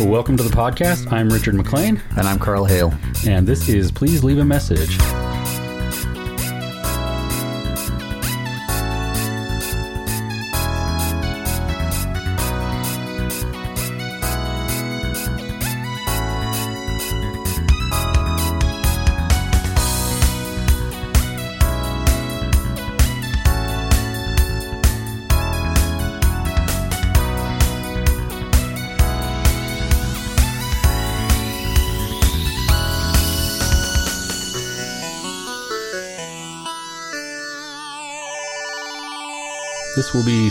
[0.00, 1.12] Welcome to the podcast.
[1.12, 2.92] I'm Richard McLean, And I'm Carl Hale.
[3.26, 4.98] and this is Please Leave a Message.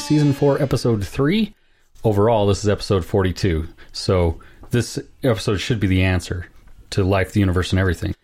[0.09, 1.53] Season four, episode three.
[2.03, 3.67] Overall, this is episode 42.
[3.91, 4.39] So,
[4.71, 6.47] this episode should be the answer
[6.89, 8.15] to life, the universe, and everything.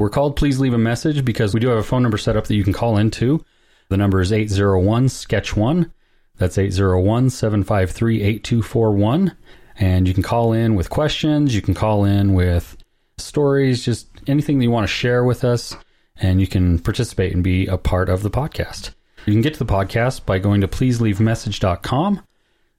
[0.00, 2.48] We're called Please Leave a Message because we do have a phone number set up
[2.48, 3.44] that you can call into.
[3.88, 5.92] The number is 801 Sketch 1.
[6.38, 9.36] That's 801 753 8241.
[9.78, 11.54] And you can call in with questions.
[11.54, 12.76] You can call in with
[13.18, 15.76] stories, just anything that you want to share with us.
[16.16, 18.90] And you can participate and be a part of the podcast.
[19.26, 22.22] You can get to the podcast by going to pleaseleavemessage.com.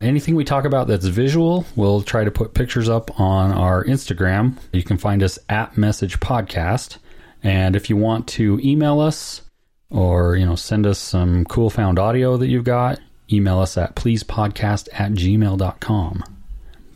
[0.01, 4.57] Anything we talk about that's visual, we'll try to put pictures up on our Instagram.
[4.71, 6.97] You can find us at Message Podcast.
[7.43, 9.41] And if you want to email us
[9.89, 12.99] or, you know, send us some cool found audio that you've got,
[13.31, 16.23] email us at pleasepodcast at gmail.com.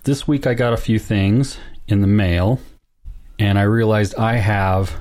[0.04, 1.58] This week I got a few things
[1.88, 2.60] in the mail
[3.38, 5.00] and I realized I have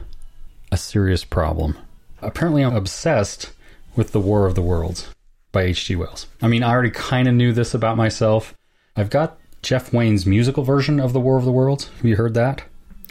[0.72, 1.78] a serious problem.
[2.20, 3.52] Apparently, I'm obsessed
[3.96, 5.08] with The War of the Worlds
[5.52, 5.96] by H.G.
[5.96, 6.26] Wells.
[6.40, 8.54] I mean, I already kind of knew this about myself.
[8.96, 11.88] I've got Jeff Wayne's musical version of The War of the Worlds.
[11.96, 12.62] Have you heard that?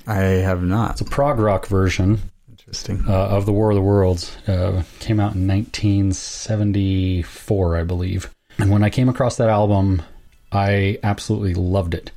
[0.08, 0.92] I have not.
[0.92, 3.04] It's a prog rock version Interesting.
[3.08, 4.36] uh, of The War of the Worlds.
[4.48, 8.34] Uh, came out in 1974, I believe.
[8.58, 10.02] And when I came across that album,
[10.52, 12.12] I absolutely loved it.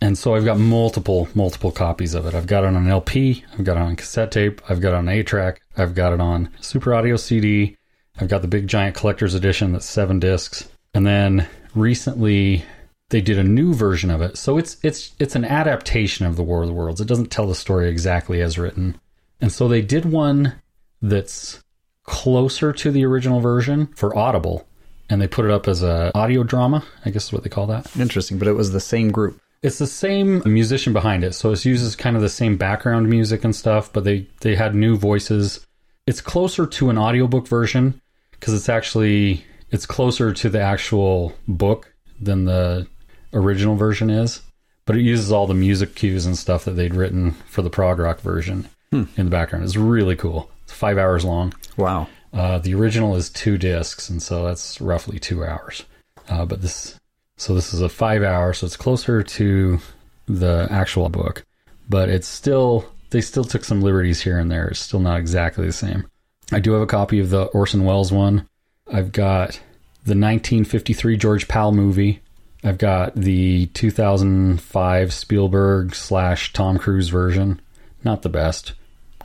[0.00, 2.34] And so I've got multiple, multiple copies of it.
[2.34, 5.08] I've got it on LP, I've got it on cassette tape, I've got it on
[5.08, 7.76] 8 track, I've got it on Super Audio CD,
[8.20, 10.68] I've got the big giant collector's edition that's seven discs.
[10.94, 12.64] And then recently
[13.10, 14.36] they did a new version of it.
[14.36, 17.00] So it's it's it's an adaptation of the War of the Worlds.
[17.00, 18.98] It doesn't tell the story exactly as written.
[19.40, 20.54] And so they did one
[21.00, 21.62] that's
[22.02, 24.66] closer to the original version for Audible,
[25.08, 26.84] and they put it up as a audio drama.
[27.04, 27.94] I guess is what they call that.
[27.96, 29.40] Interesting, but it was the same group.
[29.62, 33.44] It's the same musician behind it, so it uses kind of the same background music
[33.44, 35.64] and stuff, but they they had new voices.
[36.06, 38.00] It's closer to an audiobook version
[38.38, 42.86] because it's actually it's closer to the actual book than the
[43.32, 44.40] original version is,
[44.86, 47.98] but it uses all the music cues and stuff that they'd written for the prog
[47.98, 49.64] rock version in the background.
[49.64, 50.50] It's really cool.
[50.64, 51.54] It's five hours long.
[51.76, 52.08] Wow.
[52.32, 55.84] Uh, the original is two discs, and so that's roughly two hours.
[56.28, 56.98] Uh, but this,
[57.36, 59.78] so this is a five hour, so it's closer to
[60.26, 61.44] the actual book,
[61.88, 64.68] but it's still they still took some liberties here and there.
[64.68, 66.06] It's still not exactly the same.
[66.52, 68.48] I do have a copy of the Orson Welles one.
[68.90, 69.60] I've got
[70.04, 72.20] the 1953 George Pal movie.
[72.64, 77.60] I've got the 2005 Spielberg slash Tom Cruise version.
[78.02, 78.72] Not the best.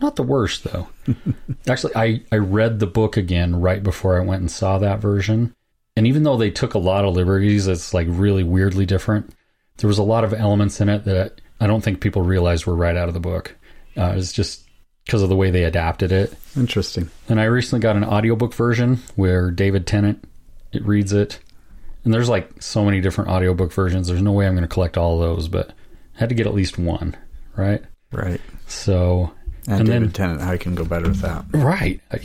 [0.02, 0.90] Not the worst though.
[1.68, 5.56] Actually, I, I read the book again right before I went and saw that version.
[5.96, 9.34] And even though they took a lot of liberties, it's like really weirdly different.
[9.78, 12.76] There was a lot of elements in it that I don't think people realized were
[12.76, 13.56] right out of the book.
[13.96, 14.68] Uh, it's just
[15.06, 16.34] because of the way they adapted it.
[16.56, 17.10] Interesting.
[17.28, 20.24] And I recently got an audiobook version where David Tennant
[20.72, 21.40] it reads it.
[22.04, 24.08] And there's like so many different audiobook versions.
[24.08, 25.70] There's no way I'm going to collect all of those, but
[26.16, 27.16] I had to get at least one,
[27.56, 27.82] right?
[28.12, 28.42] Right.
[28.68, 29.32] So
[29.68, 31.46] And, And David then- Tennant, how can go better with that?
[31.54, 32.02] Right.
[32.12, 32.20] I,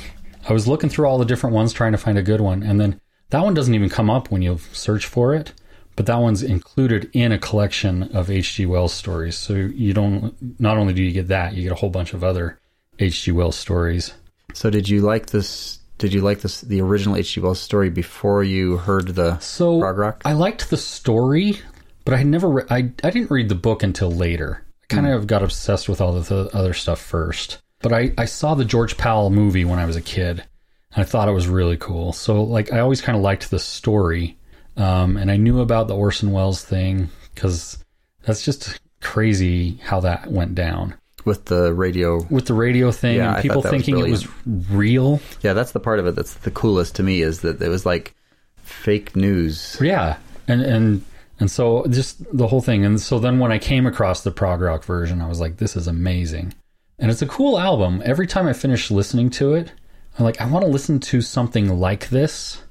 [0.48, 2.62] I was looking through all the different ones trying to find a good one.
[2.62, 3.00] And then
[3.30, 5.52] that one doesn't even come up when you search for it.
[5.94, 8.64] But that one's included in a collection of H.G.
[8.66, 9.36] Wells stories.
[9.36, 12.22] So you don't, not only do you get that, you get a whole bunch of
[12.24, 12.58] other
[12.98, 13.32] H.G.
[13.32, 14.12] Wells stories.
[14.54, 15.78] So did you like this?
[15.98, 17.40] Did you like this the original H.G.
[17.40, 20.22] Wells story before you heard the So prog rock?
[20.24, 21.60] I liked the story,
[22.04, 24.64] but I had never, re- I, I didn't read the book until later.
[24.84, 27.58] I kind of got obsessed with all the th- other stuff first.
[27.80, 30.44] But I, I saw the George Pal movie when I was a kid,
[30.92, 32.12] and I thought it was really cool.
[32.12, 34.38] So like I always kind of liked the story,
[34.76, 37.78] um, and I knew about the Orson Welles thing because
[38.22, 40.94] that's just crazy how that went down
[41.24, 42.24] with the radio.
[42.30, 45.20] with the radio thing Yeah, and people that was thinking it was real.
[45.42, 47.84] Yeah, that's the part of it that's the coolest to me is that it was
[47.86, 48.14] like
[48.56, 49.78] fake news.
[49.80, 50.16] Yeah,
[50.46, 51.04] and and
[51.40, 52.84] and so just the whole thing.
[52.84, 55.76] And so then when I came across the prog rock version, I was like, this
[55.76, 56.54] is amazing,
[56.98, 58.02] and it's a cool album.
[58.04, 59.72] Every time I finish listening to it,
[60.18, 62.62] I'm like, I want to listen to something like this,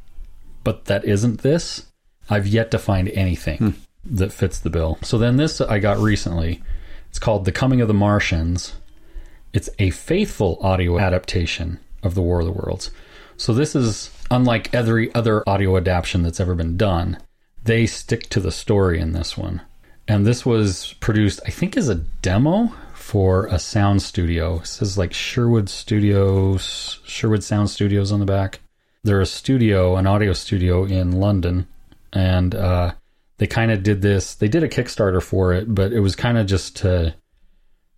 [0.63, 1.85] but that isn't this.
[2.29, 4.15] I've yet to find anything hmm.
[4.15, 4.97] that fits the bill.
[5.01, 6.61] So then this I got recently.
[7.09, 8.73] It's called The Coming of the Martians.
[9.53, 12.91] It's a faithful audio adaptation of The War of the Worlds.
[13.37, 17.17] So this is unlike every other audio adaptation that's ever been done.
[17.63, 19.61] They stick to the story in this one.
[20.07, 24.59] And this was produced, I think, as a demo for a sound studio.
[24.59, 28.59] It says like Sherwood Studios, Sherwood Sound Studios on the back.
[29.03, 31.67] They're a studio, an audio studio in London,
[32.11, 32.93] and uh,
[33.37, 34.35] they kind of did this.
[34.35, 37.15] They did a Kickstarter for it, but it was kind of just to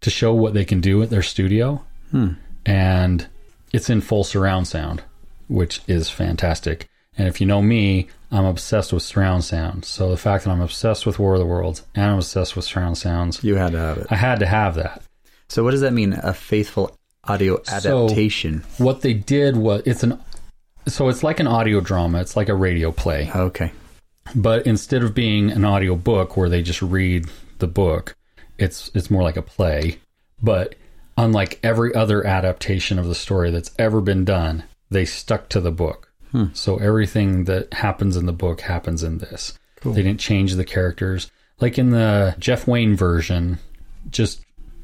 [0.02, 1.84] to show what they can do at their studio.
[2.12, 2.34] Hmm.
[2.66, 3.28] And
[3.74, 5.04] it's in full surround sound,
[5.48, 6.88] which is fantastic.
[7.18, 9.84] And if you know me, I'm obsessed with surround sound.
[9.84, 12.66] So the fact that I'm obsessed with War of the Worlds and I'm obsessed with
[12.66, 14.08] surround sounds, You had to have it.
[14.10, 15.04] I had to have that.
[15.50, 16.14] So what does that mean?
[16.14, 16.96] A faithful
[17.26, 18.64] audio adaptation.
[18.78, 20.20] What they did was it's an
[20.88, 22.22] so it's like an audio drama.
[22.22, 23.30] It's like a radio play.
[23.36, 23.72] okay.
[24.36, 27.26] But instead of being an audio book where they just read
[27.60, 28.16] the book
[28.60, 30.00] it's it's more like a play.
[30.42, 30.76] But
[31.18, 35.72] unlike every other adaptation of the story that's ever been done they stuck to the
[35.72, 36.12] book.
[36.32, 36.46] Hmm.
[36.54, 39.58] So everything that happens in the book happens in this.
[39.84, 41.32] They didn't change the characters.
[41.60, 43.58] Like in the jeff wayne version
[44.10, 44.44] just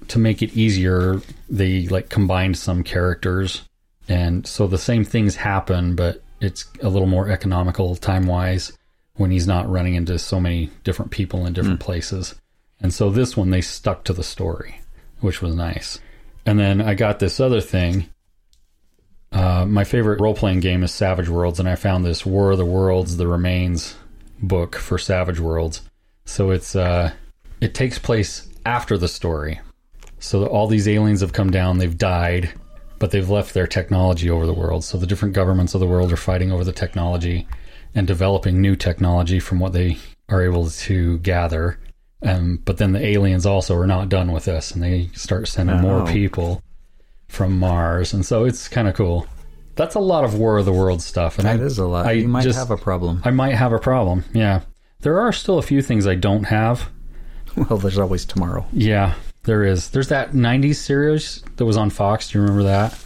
[0.10, 3.68] to make it easier they like combined some characters.
[4.08, 8.74] And so the same things happen but it's a little more economical time wise
[9.16, 12.36] when he's not running into so many different people in different places.
[12.82, 14.82] And so this one they stuck to the story,
[15.22, 16.00] which was nice.
[16.46, 18.10] And then I got this other thing.
[19.32, 22.58] Uh, my favorite role playing game is Savage Worlds, and I found this War of
[22.58, 23.96] the Worlds: The Remains
[24.42, 25.82] book for Savage Worlds.
[26.26, 27.12] So it's uh,
[27.62, 29.60] it takes place after the story.
[30.20, 32.54] So all these aliens have come down, they've died,
[33.00, 34.84] but they've left their technology over the world.
[34.84, 37.48] So the different governments of the world are fighting over the technology
[37.94, 39.98] and developing new technology from what they
[40.30, 41.80] are able to gather.
[42.24, 45.80] Um, but then the aliens also are not done with this, and they start sending
[45.82, 46.62] more people
[47.28, 49.28] from Mars, and so it's kind of cool.
[49.76, 52.06] That's a lot of War of the World stuff, and That I, is a lot.
[52.06, 53.22] I you might just- have a problem.
[53.26, 54.24] I might have a problem.
[54.34, 54.62] Yeah,
[55.02, 56.90] there are still a few things I don't have.
[57.70, 58.66] Well, there's always tomorrow.
[58.74, 59.14] Yeah,
[59.46, 59.90] there is.
[59.90, 62.30] There's that '90s series that was on Fox.
[62.30, 62.98] Do you remember that?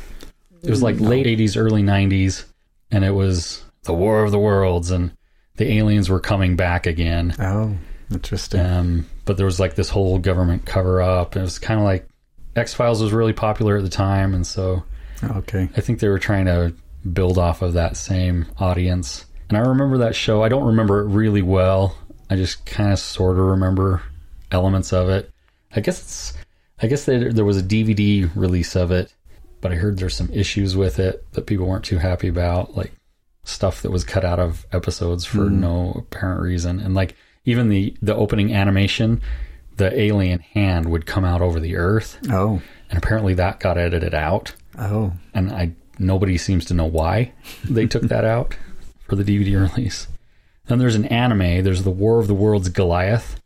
[0.63, 2.45] It was like late '80s, early '90s,
[2.91, 5.11] and it was the War of the Worlds, and
[5.55, 7.35] the aliens were coming back again.
[7.39, 7.75] Oh,
[8.11, 8.59] interesting.
[8.65, 11.35] Um, but there was like this whole government cover up.
[11.35, 12.07] It was kind of like
[12.55, 14.83] X Files was really popular at the time, and so
[15.23, 15.69] okay.
[15.75, 16.73] I think they were trying to
[17.13, 19.25] build off of that same audience.
[19.47, 20.43] And I remember that show.
[20.43, 21.97] I don't remember it really well.
[22.29, 24.03] I just kind of sort of remember
[24.51, 25.31] elements of it.
[25.75, 26.33] I guess it's.
[26.81, 29.13] I guess there, there was a DVD release of it,
[29.59, 32.93] but I heard there's some issues with it that people weren't too happy about, like
[33.43, 35.59] stuff that was cut out of episodes for hmm.
[35.59, 39.21] no apparent reason, and like even the the opening animation,
[39.75, 44.13] the alien hand would come out over the Earth, Oh, and apparently that got edited
[44.13, 47.33] out oh, and I nobody seems to know why
[47.63, 48.55] they took that out
[49.07, 50.07] for the DVD release.
[50.67, 51.63] Then there's an anime.
[51.63, 53.39] There's the War of the Worlds Goliath,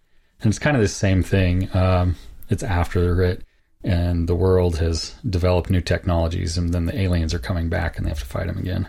[0.44, 1.74] and it's kind of the same thing.
[1.75, 2.16] Um,
[2.50, 3.44] it's after it,
[3.84, 8.06] and the world has developed new technologies, and then the aliens are coming back, and
[8.06, 8.88] they have to fight them again.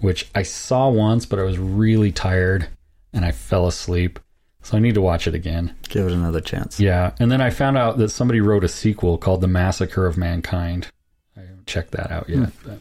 [0.00, 2.68] Which I saw once, but I was really tired,
[3.12, 4.20] and I fell asleep.
[4.62, 5.74] So I need to watch it again.
[5.88, 6.78] give it another chance.
[6.78, 10.18] Yeah, and then I found out that somebody wrote a sequel called The Massacre of
[10.18, 10.88] Mankind.
[11.36, 12.50] I haven't checked that out yet.
[12.64, 12.80] But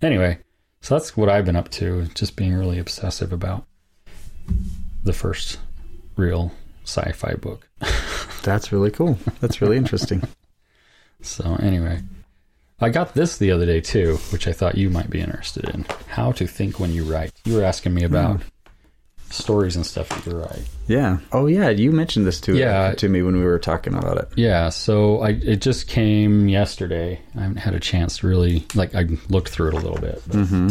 [0.00, 0.38] anyway,
[0.80, 3.66] so that's what I've been up to, just being really obsessive about
[5.04, 5.58] the first
[6.16, 6.52] real
[6.88, 7.68] sci-fi book.
[8.42, 9.18] That's really cool.
[9.40, 10.22] That's really interesting.
[11.20, 12.00] So anyway,
[12.80, 15.84] I got this the other day too, which I thought you might be interested in.
[16.08, 17.32] How to think when you write.
[17.44, 18.48] You were asking me about hmm.
[19.30, 20.62] stories and stuff that you write.
[20.86, 21.18] Yeah.
[21.32, 21.68] Oh, yeah.
[21.70, 22.94] You mentioned this to Yeah.
[22.94, 24.28] to me when we were talking about it.
[24.36, 27.20] Yeah, so I it just came yesterday.
[27.36, 30.22] I haven't had a chance to really like I looked through it a little bit.
[30.26, 30.68] but- mm-hmm.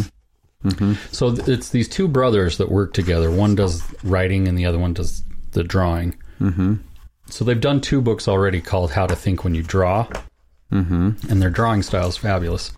[0.64, 0.94] Mm-hmm.
[1.12, 3.30] So it's these two brothers that work together.
[3.30, 5.22] One does writing, and the other one does
[5.52, 6.16] the drawing.
[6.40, 6.74] Mm-hmm.
[7.26, 10.08] So they've done two books already called "How to Think When You Draw,"
[10.72, 11.10] mm-hmm.
[11.30, 12.72] and their drawing style is fabulous.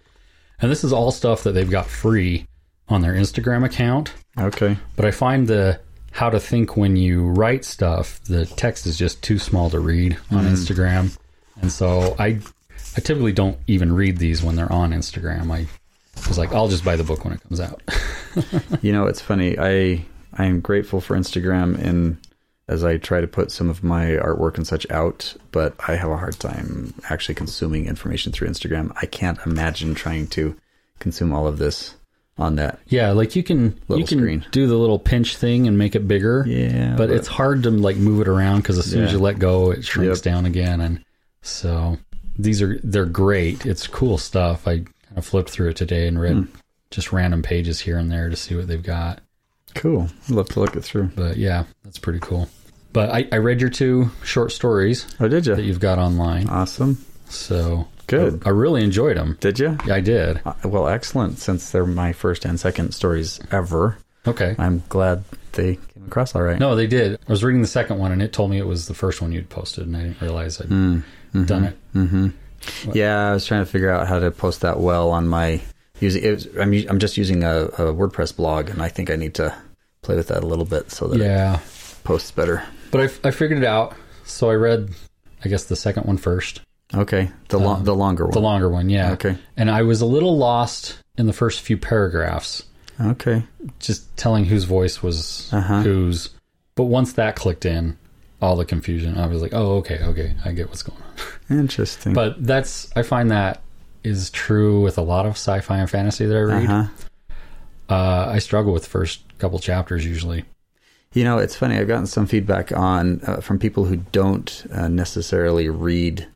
[0.61, 2.47] And this is all stuff that they've got free
[2.89, 4.13] on their Instagram account.
[4.39, 4.77] Okay.
[4.97, 5.81] But I find the
[6.13, 10.19] how to think when you write stuff, the text is just too small to read
[10.31, 11.17] on Instagram.
[11.63, 12.41] And so I
[12.97, 15.51] I typically don't even read these when they're on Instagram.
[15.53, 15.67] I
[16.29, 17.83] was like, I'll just buy the book when it comes out.
[18.81, 19.59] You know, it's funny.
[19.59, 22.17] I I am grateful for Instagram and
[22.71, 26.11] as I try to put some of my artwork and such out, but I have
[26.11, 28.93] a hard time actually consuming information through Instagram.
[29.03, 30.55] I can't imagine trying to
[31.01, 31.97] consume all of this
[32.39, 32.79] on that.
[32.87, 34.47] Yeah, like you can you can screen.
[34.53, 36.45] do the little pinch thing and make it bigger.
[36.47, 39.19] Yeah, but, but- it's hard to like move it around because as soon as you
[39.19, 40.25] let go, it shrinks Yep.
[40.33, 40.81] down again.
[40.81, 41.05] And
[41.43, 41.99] so
[42.39, 43.67] these are they're great.
[43.67, 44.67] It's cool stuff.
[44.69, 46.45] I kind of flipped through it today and read Hmm.
[46.91, 49.21] just random pages here and there to see what they've got.
[49.75, 50.09] Cool.
[50.29, 51.11] I'd love to look it through.
[51.17, 52.49] But yeah, that's pretty cool.
[52.93, 55.55] But I, I read your two short stories Oh, did you?
[55.55, 55.69] that you?
[55.69, 57.05] you've got online, Awesome.
[57.29, 58.43] so Good.
[58.45, 59.37] I, I really enjoyed them.
[59.41, 59.79] Did you?
[59.87, 60.41] Yeah, I did.
[60.45, 61.39] Uh, well, excellent.
[61.39, 64.55] Since they're my first and second stories ever, Okay.
[64.59, 66.59] I'm glad they came across all right.
[66.59, 67.15] No, they did.
[67.27, 69.31] I was reading the second one, and it told me it was the first one
[69.33, 71.47] you'd posted, and I didn't realize I'd Mm, mhm.
[71.47, 71.79] done it.
[71.95, 72.29] Mm-hmm.
[72.93, 75.61] Yeah, I was trying to figure out how to post that well on my
[76.01, 76.23] using.
[76.25, 79.35] It was, I'm I'm just using a, a WordPress blog, and I think I need
[79.35, 79.55] to
[80.03, 81.61] play with that a little bit so that Yeah, it
[82.05, 82.63] posts better.
[82.91, 83.95] But I, I figured it out.
[84.25, 84.91] So I read,
[85.45, 86.61] I guess, the second one first,
[86.95, 88.33] Okay, the lo- Um, the longer one.
[88.33, 88.89] the longer one.
[88.91, 89.13] Yeah.
[89.13, 89.37] Okay.
[89.57, 92.65] And I was a little lost in the first few paragraphs,
[93.01, 93.45] Okay.
[93.79, 95.83] just telling whose voice was Uh-huh.
[95.83, 96.31] whose.
[96.77, 97.97] But once that clicked in,
[98.43, 101.01] all the confusion, I was like, oh, okay, okay, I get what's going
[101.51, 101.59] on.
[101.61, 102.13] Interesting.
[102.15, 103.63] But that's I find that
[104.03, 106.65] is true with a lot of sci-fi and fantasy that I read.
[106.71, 106.87] uh-huh.
[107.89, 110.45] Uh, I struggle with the first couple chapters usually.
[111.13, 111.77] You know, it's funny.
[111.77, 116.29] I've gotten some feedback on uh, from people who don't uh, necessarily read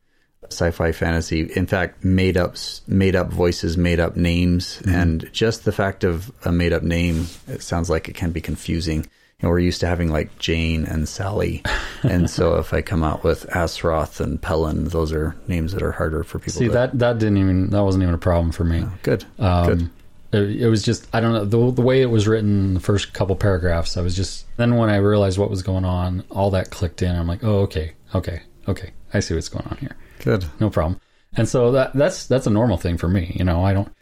[0.50, 1.42] sci-fi fantasy.
[1.54, 2.56] In fact, made up
[2.88, 7.28] made up voices, made up names, and just the fact of a made up name,
[7.46, 9.02] it sounds like it can be confusing.
[9.02, 11.62] You know, we're used to having like Jane and Sally,
[12.02, 15.92] and so if I come out with Asroth and Pelin, those are names that are
[15.92, 16.58] harder for people.
[16.58, 18.84] See to, that that didn't even that wasn't even a problem for me.
[19.04, 19.90] good, Um, good.
[20.34, 23.12] It, it was just I don't know the the way it was written the first
[23.12, 23.96] couple paragraphs.
[23.96, 27.14] I was just then when I realized what was going on, all that clicked in.
[27.14, 28.92] I'm like, oh okay, okay, okay.
[29.12, 29.96] I see what's going on here.
[30.18, 30.44] Good.
[30.58, 31.00] No problem.
[31.36, 33.32] And so that that's that's a normal thing for me.
[33.36, 33.92] You know, I don't.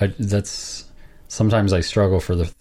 [0.00, 0.84] I that's
[1.28, 2.52] sometimes I struggle for the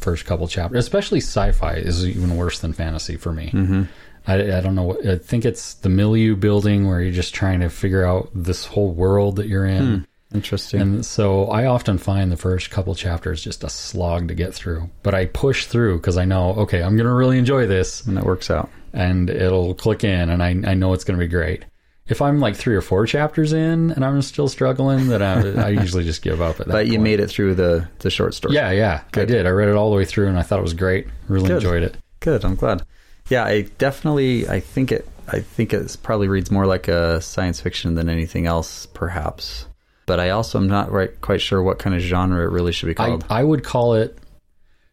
[0.00, 3.50] first couple chapters, especially sci-fi is even worse than fantasy for me.
[3.52, 3.82] Mm-hmm.
[4.26, 4.84] I, I don't know.
[4.84, 8.64] what I think it's the milieu building where you're just trying to figure out this
[8.64, 10.06] whole world that you're in.
[10.34, 10.80] Interesting.
[10.80, 14.88] And so I often find the first couple chapters just a slog to get through.
[15.02, 18.16] But I push through because I know, okay, I'm going to really enjoy this and
[18.16, 18.70] that works out.
[18.92, 21.64] and it'll click in and I, I know it's going to be great.
[22.08, 25.68] If I'm like three or four chapters in and I'm still struggling, then I, I
[25.68, 27.02] usually just give up at that But you point.
[27.04, 28.54] made it through the the short story.
[28.54, 29.46] Yeah, yeah, I did.
[29.46, 31.06] I read it all the way through and I thought it was great.
[31.28, 31.56] Really Good.
[31.62, 31.96] enjoyed it.
[32.20, 32.44] Good.
[32.44, 32.82] I'm glad.
[33.28, 34.48] Yeah, I definitely.
[34.48, 35.08] I think it.
[35.28, 39.66] I think it probably reads more like a science fiction than anything else, perhaps.
[40.06, 42.86] But I also am not right, quite sure what kind of genre it really should
[42.86, 43.24] be called.
[43.30, 44.18] I would call it.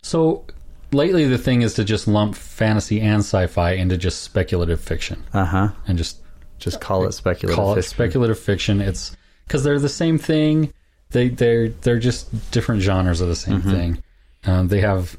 [0.01, 0.45] So
[0.91, 5.45] lately, the thing is to just lump fantasy and sci-fi into just speculative fiction Uh
[5.45, 5.69] huh.
[5.87, 6.19] and just
[6.59, 7.55] Just call it speculative.
[7.55, 7.89] call it fiction.
[7.89, 8.81] speculative fiction.
[8.81, 9.15] It's
[9.47, 10.71] because they're the same thing.
[11.09, 13.71] They they're they're just different genres of the same Mm-hmm.
[13.71, 14.03] thing.
[14.45, 15.17] Um, they have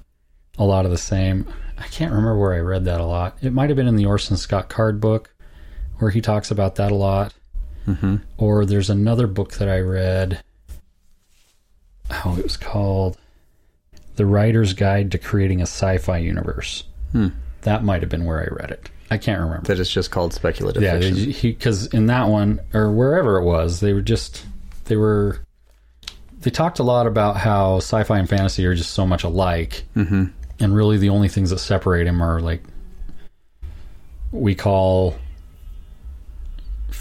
[0.58, 1.46] a lot of the same.
[1.78, 3.36] I can't remember where I read that a lot.
[3.42, 5.34] It might have been in the Orson Scott Card book,
[5.98, 7.34] where he talks about that a lot.
[7.86, 8.16] Mm-hmm.
[8.38, 10.42] Or there's another book that I read.
[12.24, 13.16] Oh, it was called
[14.16, 17.28] "The Writer's Guide to Creating a Sci-Fi Universe." Hmm.
[17.62, 18.90] That might have been where I read it.
[19.10, 19.66] I can't remember.
[19.66, 21.34] That it's just called speculative Yeah, fiction.
[21.42, 24.44] because in that one or wherever it was, they were just
[24.84, 25.40] they were
[26.40, 30.26] they talked a lot about how sci-fi and fantasy are just so much alike, mm-hmm.
[30.60, 32.62] and really the only things that separate them are like
[34.32, 35.16] we call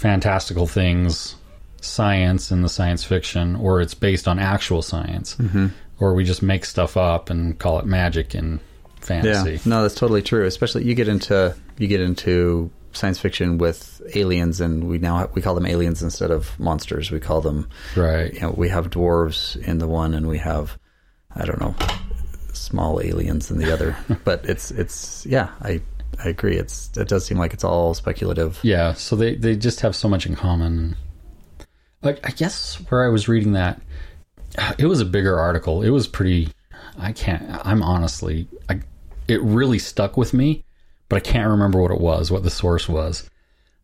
[0.00, 1.36] fantastical things
[1.82, 5.66] science in the science fiction, or it's based on actual science, Mm-hmm.
[5.98, 8.60] or we just make stuff up and call it magic and
[9.00, 9.52] fantasy.
[9.52, 10.44] Yeah, no, that's totally true.
[10.46, 15.34] Especially you get into you get into science fiction with aliens, and we now have,
[15.34, 17.10] we call them aliens instead of monsters.
[17.10, 18.32] We call them Right.
[18.34, 20.78] you know we have dwarves in the one, and we have
[21.36, 21.74] I don't know
[22.52, 23.96] small aliens in the other.
[24.24, 25.80] but it's it's yeah, I
[26.22, 26.56] I agree.
[26.56, 28.58] It's it does seem like it's all speculative.
[28.62, 30.96] Yeah, so they they just have so much in common.
[32.02, 33.80] Like I guess where I was reading that,
[34.78, 35.82] it was a bigger article.
[35.82, 36.48] It was pretty.
[36.98, 37.44] I can't.
[37.66, 38.48] I'm honestly.
[38.68, 38.80] I.
[39.28, 40.64] It really stuck with me,
[41.08, 43.30] but I can't remember what it was, what the source was.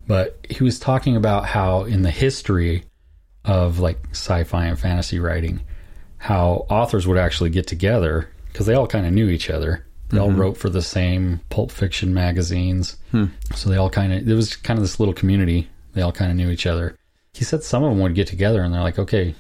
[0.07, 2.85] But he was talking about how in the history
[3.45, 5.63] of like sci-fi and fantasy writing,
[6.19, 9.86] how authors would actually get together because they all kind of knew each other.
[10.09, 10.41] They all mm-hmm.
[10.41, 12.97] wrote for the same pulp fiction magazines.
[13.11, 13.27] Hmm.
[13.55, 15.69] So they all kind of, it was kind of this little community.
[15.95, 16.97] They all kind of knew each other.
[17.33, 19.35] He said some of them would get together and they're like, okay,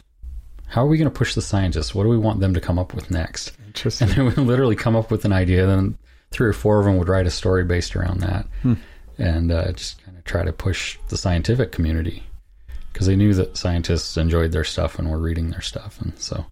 [0.67, 1.95] how are we going to push the scientists?
[1.95, 3.53] What do we want them to come up with next?
[3.67, 4.09] Interesting.
[4.09, 5.67] And they would literally come up with an idea.
[5.67, 5.97] Then
[6.31, 8.75] three or four of them would write a story based around that hmm.
[9.19, 12.25] and uh, just kind of try to push the scientific community
[12.93, 16.01] because they knew that scientists enjoyed their stuff and were reading their stuff.
[16.01, 16.47] And so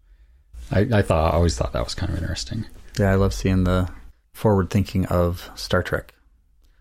[0.71, 2.66] I, I thought I always thought that was kind of interesting.
[2.99, 3.90] Yeah, I love seeing the
[4.35, 6.12] forward thinking of Star Trek.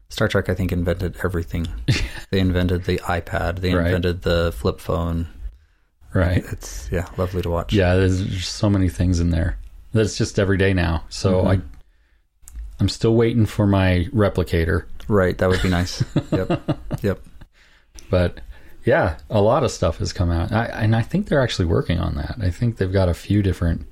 [0.09, 1.67] Star Trek, I think, invented everything.
[2.29, 3.59] they invented the iPad.
[3.59, 3.85] They Right.
[3.85, 5.27] invented the flip phone.
[6.13, 6.43] Right.
[6.51, 7.73] It's yeah, lovely to watch.
[7.73, 9.57] Yeah, there's so many things in there.
[9.93, 11.05] That's just every day now.
[11.09, 11.47] So Mhm.
[11.47, 11.61] I
[12.79, 14.85] I'm still waiting for my replicator.
[15.07, 15.37] Right.
[15.37, 16.03] That would be nice.
[16.31, 16.61] yep.
[17.01, 17.19] Yep.
[18.09, 18.41] But
[18.83, 20.51] yeah, a lot of stuff has come out.
[20.51, 22.35] I, and I think they're actually working on that.
[22.41, 23.87] I think they've got a few different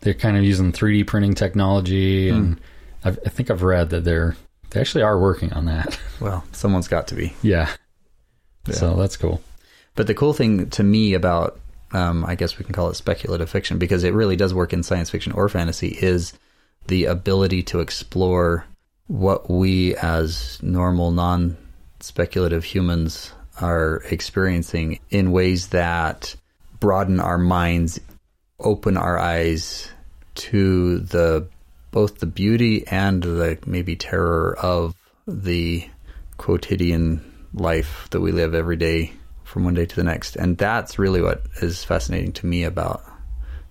[0.00, 2.60] they're kind of using 3D printing technology and
[3.06, 4.36] I've, I think I've read that they're
[4.70, 5.98] they actually are working on that.
[6.18, 7.34] Well, someone's got to be.
[7.42, 7.70] yeah.
[8.66, 8.74] Yeah.
[8.74, 9.42] So that's cool.
[9.96, 11.60] But the cool thing to me about,
[11.92, 14.82] um, I guess we can call it speculative fiction because it really does work in
[14.82, 16.32] science fiction or fantasy, is
[16.86, 18.64] the ability to explore
[19.08, 21.58] what we as normal, non
[22.00, 26.34] speculative humans are experiencing in ways that
[26.80, 28.00] broaden our minds,
[28.58, 29.90] open our eyes
[30.36, 31.46] to the
[31.96, 34.94] both the beauty and the maybe terror of
[35.26, 35.82] the
[36.36, 37.24] quotidian
[37.54, 39.10] life that we live every day
[39.44, 40.36] from one day to the next.
[40.36, 43.02] And that's really what is fascinating to me about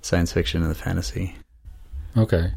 [0.02, 1.36] science fiction and the fantasy.
[2.18, 2.52] Okay.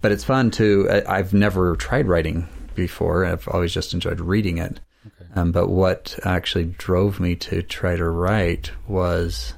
[0.00, 3.26] But it's fun to, I- I've never tried writing before.
[3.26, 4.80] I've always just enjoyed reading it.
[5.06, 5.30] Okay.
[5.34, 9.52] Um, but what actually drove me to try to write was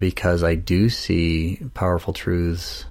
[0.00, 2.86] because I do see powerful truths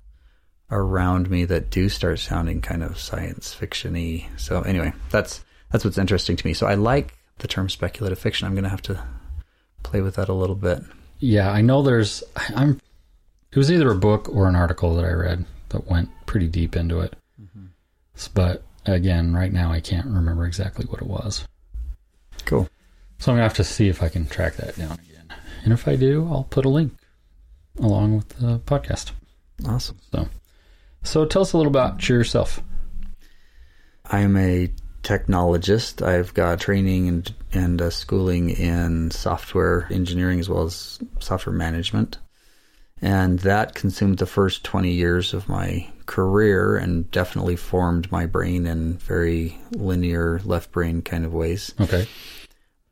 [0.69, 4.27] around me that do start sounding kind of science fiction-y.
[4.37, 6.53] So anyway, that's that's what's interesting to me.
[6.53, 8.47] So I like the term speculative fiction.
[8.47, 9.03] I'm going to have to
[9.83, 10.79] play with that a little bit.
[11.19, 12.23] Yeah, I know there's
[12.55, 12.79] I'm
[13.51, 16.75] it was either a book or an article that I read that went pretty deep
[16.75, 17.15] into it.
[18.15, 21.45] S- But again, right now I can't remember exactly what it was.
[22.45, 22.69] Cool.
[23.19, 25.33] So I'm gonna have to see if I can track that down again.
[25.63, 26.93] And if I do, I'll put a link
[27.79, 29.11] along with the podcast.
[29.65, 29.97] Awesome.
[30.11, 30.27] So
[31.13, 32.61] tell us a little about yourself.
[34.05, 34.69] I'm a
[35.03, 36.05] technologist.
[36.05, 42.17] I've got training and and uh, schooling in software engineering as well as software management,
[43.01, 48.65] and that consumed the first 20 years of my career and definitely formed my brain
[48.65, 51.73] in very linear left brain kind of ways.
[51.79, 52.07] Okay.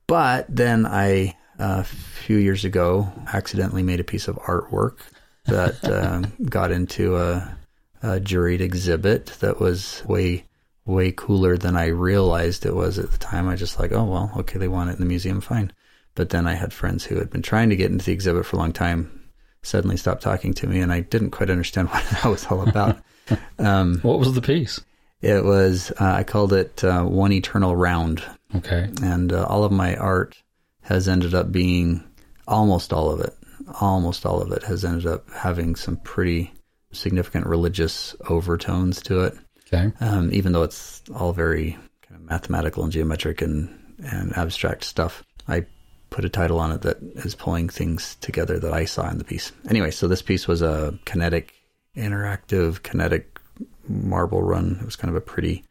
[0.08, 4.97] But then I, a few years ago, accidentally made a piece of artwork
[5.45, 7.58] that um, got into a,
[8.06, 10.46] a juried exhibit that was way,
[10.86, 13.48] way cooler than I realized it was at the time.
[13.50, 15.72] I just like, oh, well, okay, they want it in the museum, fine.
[16.13, 18.56] But then I had friends who had been trying to get into the exhibit for
[18.56, 19.22] a long time
[19.63, 22.98] suddenly stopped talking to me, and I didn't quite understand what that was all about.
[23.60, 24.80] um, What was the piece?
[25.22, 28.88] it was, uh, I called it uh, One Eternal Round Okay.
[29.02, 30.38] and uh, all of my art
[30.84, 32.04] has ended up being
[32.48, 33.34] almost all of it
[33.82, 36.54] almost all of it has ended up having some pretty
[36.95, 39.34] significant religious overtones to it
[39.67, 39.91] Okay.
[39.99, 41.71] um, even though it's all very
[42.08, 43.69] kind of mathematical and geometric and,
[44.05, 45.65] and abstract stuff i
[46.12, 49.23] put a title on it that is pulling things together that i saw in the
[49.23, 51.53] piece anyway so this piece was a kinetic
[51.95, 53.39] interactive kinetic
[53.88, 55.63] marble run it was kind of a pretty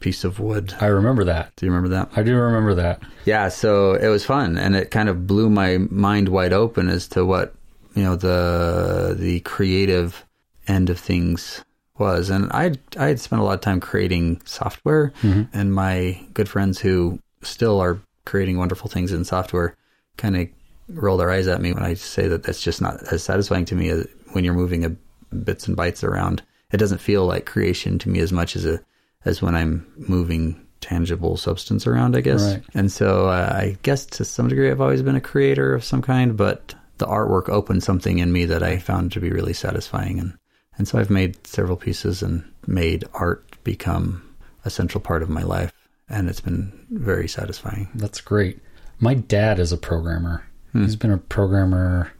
[0.00, 1.54] piece of wood I remember that.
[1.56, 3.00] do you remember that I do remember that.
[3.24, 7.08] yeah, so it was fun, and it kind of blew my mind wide open as
[7.08, 7.54] to what
[7.94, 10.25] you know the the creative
[10.66, 11.64] end of things
[11.98, 12.30] was.
[12.30, 15.12] And I I had spent a lot of time creating software,
[15.52, 19.76] and my good friends who still are creating wonderful things in software
[20.16, 20.48] kind of
[20.88, 23.74] roll their eyes at me when I say that that's just not as satisfying to
[23.74, 24.90] me as when you're moving a,
[25.34, 26.42] bits and bytes around.
[26.72, 28.80] It doesn't feel like creation to me as much as a
[29.24, 32.42] as when I'm moving tangible substance around, I guess.
[32.42, 32.62] Right.
[32.74, 36.02] And so uh, I guess to some degree I've always been a creator of some
[36.02, 40.20] kind, but the artwork opened something in me that I found to be really satisfying.
[40.20, 40.38] And,
[40.78, 44.22] and so I've made several pieces and made art become
[44.64, 45.72] a central part of my life.
[46.08, 47.88] And it's been very satisfying.
[47.94, 48.60] That's great.
[49.00, 50.44] My dad is a programmer.
[50.72, 50.82] Hmm.
[50.82, 52.12] He's been a programmer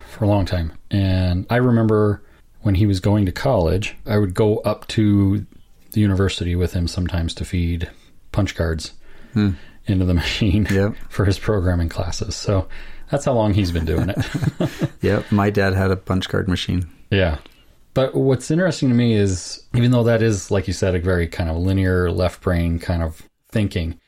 [0.00, 0.72] for a long time.
[0.90, 2.22] And I remember
[2.62, 5.46] when he was going to college, I would go up to
[5.92, 7.88] the university with him sometimes to feed
[8.32, 8.92] punch cards
[9.32, 9.52] hmm.
[9.86, 10.94] into the machine Yep.
[11.08, 12.36] for his programming classes.
[12.36, 12.68] So
[13.10, 14.18] that's how long he's been doing it.
[15.00, 15.30] Yep.
[15.30, 16.88] My dad had a punch card machine.
[17.10, 17.38] Yeah.
[17.94, 21.26] But what's interesting to me is, even though that is, like you said, a very
[21.26, 23.98] kind of linear left brain kind of thinking,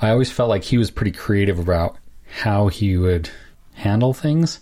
[0.00, 1.96] I always felt like he was pretty creative about
[2.42, 3.30] how he would
[3.74, 4.60] handle things.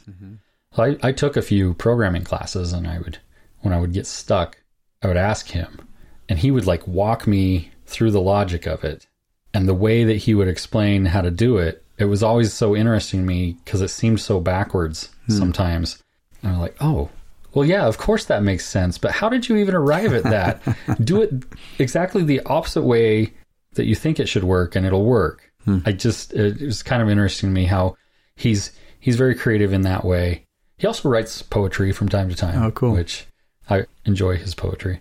[0.74, 3.18] So I, I took a few programming classes, and I would,
[3.60, 4.58] when I would get stuck,
[5.02, 5.86] I would ask him,
[6.28, 9.06] and he would like walk me through the logic of it.
[9.52, 12.74] And the way that he would explain how to do it, it was always so
[12.74, 15.32] interesting to me because it seemed so backwards hmm.
[15.32, 16.02] sometimes
[16.42, 17.10] And I'm like, oh,
[17.54, 18.98] well, yeah, of course that makes sense.
[18.98, 20.62] But how did you even arrive at that?
[21.04, 21.32] Do it
[21.78, 23.32] exactly the opposite way
[23.74, 25.50] that you think it should work, and it'll work.
[25.64, 25.78] Hmm.
[25.84, 27.96] I just it was kind of interesting to me how
[28.36, 30.46] he's he's very creative in that way.
[30.78, 32.62] He also writes poetry from time to time.
[32.62, 32.94] Oh, cool.
[32.94, 33.26] Which
[33.70, 35.00] I enjoy his poetry.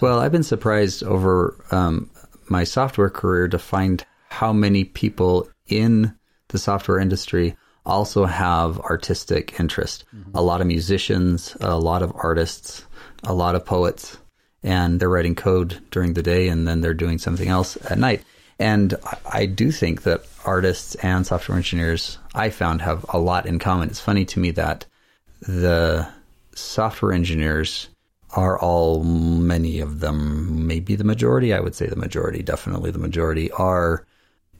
[0.00, 2.10] Well, I've been surprised over um,
[2.48, 6.14] my software career to find how many people in
[6.48, 7.56] the software industry
[7.86, 10.04] also have artistic interest.
[10.14, 10.36] Mm-hmm.
[10.36, 12.84] A lot of musicians, a lot of artists,
[13.24, 14.18] a lot of poets,
[14.62, 18.22] and they're writing code during the day and then they're doing something else at night.
[18.58, 23.46] And I- I do think that artists and software engineers, I found, have a lot
[23.46, 23.88] in common.
[23.88, 24.84] It's funny to me that
[25.40, 26.06] the
[26.54, 27.88] software engineers
[28.36, 32.98] are all many of them, maybe the majority, I would say the majority, definitely the
[32.98, 34.04] majority, are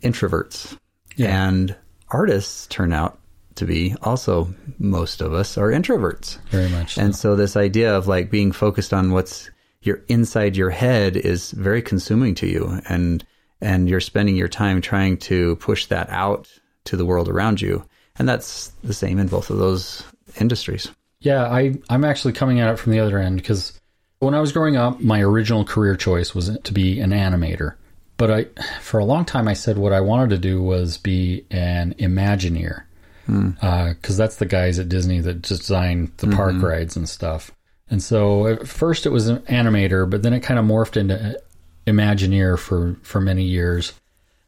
[0.03, 0.77] introverts.
[1.17, 1.49] Yeah.
[1.49, 1.77] And
[2.11, 3.19] artists turn out
[3.57, 6.39] to be also, most of us are introverts.
[6.51, 6.95] Very much.
[6.95, 7.03] so.
[7.03, 9.51] And so this idea of like being focused on what's
[9.83, 13.25] your inside your head is very consuming to you and
[13.63, 16.49] and you're spending your time trying to push that out
[16.85, 17.85] to the world around you.
[18.17, 20.03] And that's the same in both of those
[20.41, 20.91] industries.
[21.21, 23.79] Yeah, I, I'm actually coming at it from the other end because
[24.19, 27.75] when I was growing up, my original career choice was to be an animator.
[28.21, 28.45] But I,
[28.83, 32.83] for a long time, I said what I wanted to do was be an Imagineer
[33.25, 33.53] hmm.
[33.63, 36.37] uh, because that's the guys at Disney that design the mm-hmm.
[36.37, 37.51] park rides and stuff.
[37.89, 41.41] And so at first it was an animator, but then it kind of morphed into
[41.87, 43.95] Imagineer for for many years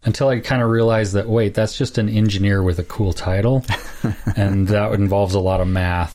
[0.04, 3.64] until I kind of realized that wait, that's just an engineer with a cool title,
[4.36, 6.14] and that involves a lot of math.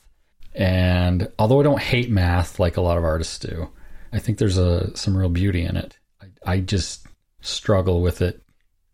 [0.54, 3.68] And although I don't hate math like a lot of artists do,
[4.12, 5.98] I think there's a some real beauty in it.
[6.22, 7.07] I, I just
[7.40, 8.42] struggle with it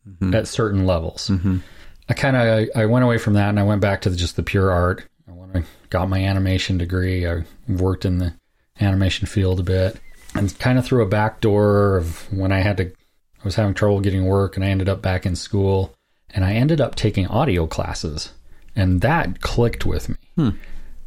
[0.09, 0.35] mm-hmm.
[0.35, 1.29] at certain levels.
[1.29, 1.59] Mm-hmm.
[2.09, 4.37] I kind of I went away from that and I went back to the, just
[4.37, 5.07] the pure art.
[5.29, 7.27] I went and got my animation degree.
[7.27, 8.35] I worked in the
[8.81, 10.01] animation field a bit
[10.35, 13.75] and kind of through a back door of when I had to I was having
[13.75, 15.95] trouble getting work and I ended up back in school
[16.31, 18.33] and I ended up taking audio classes
[18.75, 20.17] and that clicked with me.
[20.37, 20.51] Hmm.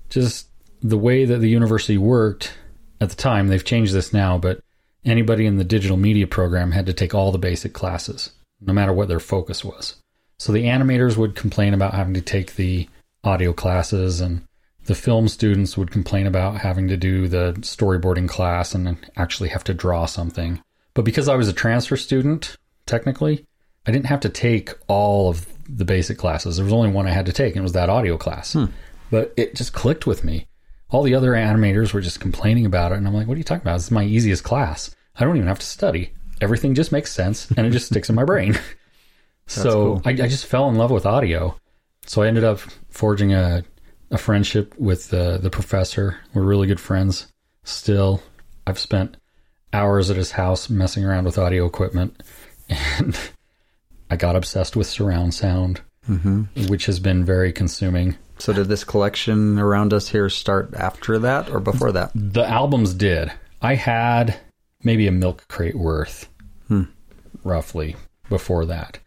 [0.09, 0.47] Just
[0.81, 2.53] the way that the university worked
[3.01, 4.61] at the time, they've changed this now, but
[5.05, 8.31] anybody in the digital media program had to take all the basic classes,
[8.61, 9.95] no matter what their focus was.
[10.39, 12.87] So the animators would complain about having to take the
[13.23, 14.43] audio classes, and
[14.85, 19.63] the film students would complain about having to do the storyboarding class and actually have
[19.65, 20.61] to draw something.
[20.93, 22.55] But because I was a transfer student,
[22.85, 23.45] technically,
[23.85, 26.57] I didn't have to take all of the basic classes.
[26.57, 28.53] There was only one I had to take, and it was that audio class.
[28.53, 28.65] Hmm.
[29.09, 30.46] But it just clicked with me.
[30.89, 33.43] All the other animators were just complaining about it, and I'm like, "What are you
[33.43, 33.75] talking about?
[33.75, 34.95] This is my easiest class.
[35.15, 36.13] I don't even have to study.
[36.39, 38.57] Everything just makes sense, and it just sticks in my brain."
[39.47, 40.01] so cool.
[40.05, 41.57] I, I just fell in love with audio.
[42.05, 43.63] So I ended up forging a
[44.11, 46.17] a friendship with the the professor.
[46.33, 47.27] We're really good friends
[47.63, 48.21] still.
[48.65, 49.17] I've spent
[49.73, 52.23] hours at his house messing around with audio equipment,
[52.69, 53.17] and
[54.09, 56.43] I got obsessed with surround sound, mm-hmm.
[56.67, 58.17] which has been very consuming.
[58.39, 62.11] So did this collection around us here start after that or before that?
[62.13, 63.31] The albums did.
[63.61, 64.39] I had
[64.83, 66.29] maybe a milk crate worth,
[66.67, 66.83] hmm.
[67.43, 67.95] roughly,
[68.29, 68.99] before that.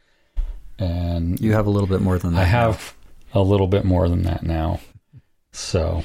[0.78, 2.40] And You have a little bit more than that.
[2.40, 2.94] I have
[3.32, 4.80] a little bit more than that now.
[5.52, 6.04] So,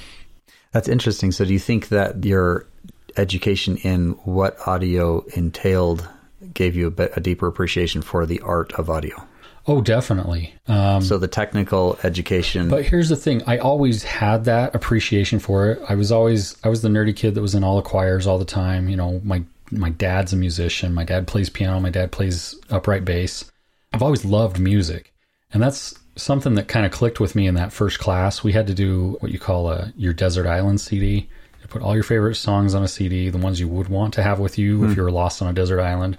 [0.72, 1.32] That's interesting.
[1.32, 2.68] So do you think that your
[3.18, 6.08] education in what audio entailed
[6.54, 9.16] gave you a, bit, a deeper appreciation for the art of audio?
[9.67, 10.54] Oh, definitely.
[10.67, 12.69] Um, So the technical education.
[12.69, 15.82] But here's the thing: I always had that appreciation for it.
[15.88, 18.38] I was always I was the nerdy kid that was in all the choirs all
[18.38, 18.89] the time.
[18.89, 20.93] You know, my my dad's a musician.
[20.93, 21.80] My dad plays piano.
[21.80, 23.49] My dad plays upright bass.
[23.93, 25.13] I've always loved music,
[25.54, 28.43] and that's something that kind of clicked with me in that first class.
[28.43, 31.30] We had to do what you call a your desert island CD.
[31.62, 34.23] You put all your favorite songs on a CD, the ones you would want to
[34.23, 36.17] have with you if you were lost on a desert island.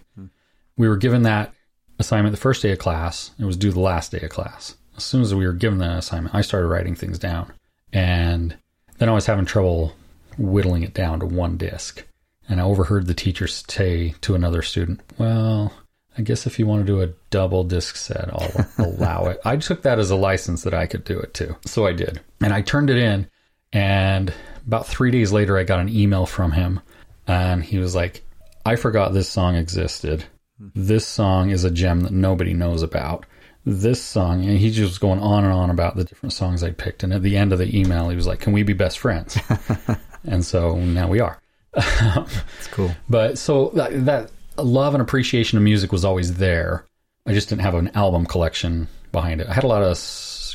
[0.77, 1.53] We were given that
[1.99, 3.31] assignment the first day of class.
[3.39, 4.77] It was due the last day of class.
[4.97, 7.53] As soon as we were given that assignment, I started writing things down.
[7.93, 8.57] And
[8.99, 9.95] then I was having trouble
[10.39, 12.05] whittling it down to one disc.
[12.49, 15.73] And I overheard the teacher say to another student, Well,
[16.17, 19.41] I guess if you want to do a double disc set, I'll allow it.
[19.45, 21.57] I took that as a license that I could do it too.
[21.67, 22.21] So I did.
[22.41, 23.29] And I turned it in.
[23.73, 24.33] And
[24.67, 26.81] about three days later, I got an email from him.
[27.27, 28.23] And he was like,
[28.65, 30.25] I forgot this song existed.
[30.59, 33.27] This song is a gem that nobody knows about.
[33.65, 36.71] This song, and he just was going on and on about the different songs I
[36.71, 37.03] picked.
[37.03, 39.37] And at the end of the email, he was like, Can we be best friends?
[40.25, 41.41] and so now we are.
[41.75, 42.93] That's cool.
[43.09, 46.87] But so that, that love and appreciation of music was always there.
[47.27, 49.49] I just didn't have an album collection behind it.
[49.49, 49.97] I had a lot of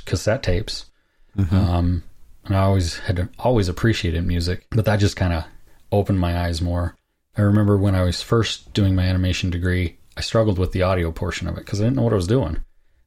[0.05, 0.85] cassette tapes,
[1.51, 2.03] um,
[2.45, 5.43] and I always had always appreciated music, but that just kind of
[5.91, 6.95] opened my eyes more.
[7.37, 11.11] I remember when I was first doing my animation degree, I struggled with the audio
[11.11, 12.57] portion of it because I didn't know what I was doing.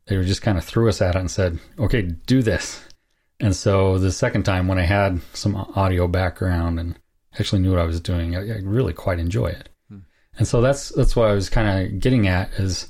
[0.06, 2.82] They just kind of threw us at it and said, "Okay, do this."
[3.40, 6.98] And so the second time, when I had some audio background and
[7.38, 9.68] actually knew what I was doing, I, I really quite enjoy it.
[9.88, 9.98] Hmm.
[10.38, 12.88] And so that's that's what I was kind of getting at is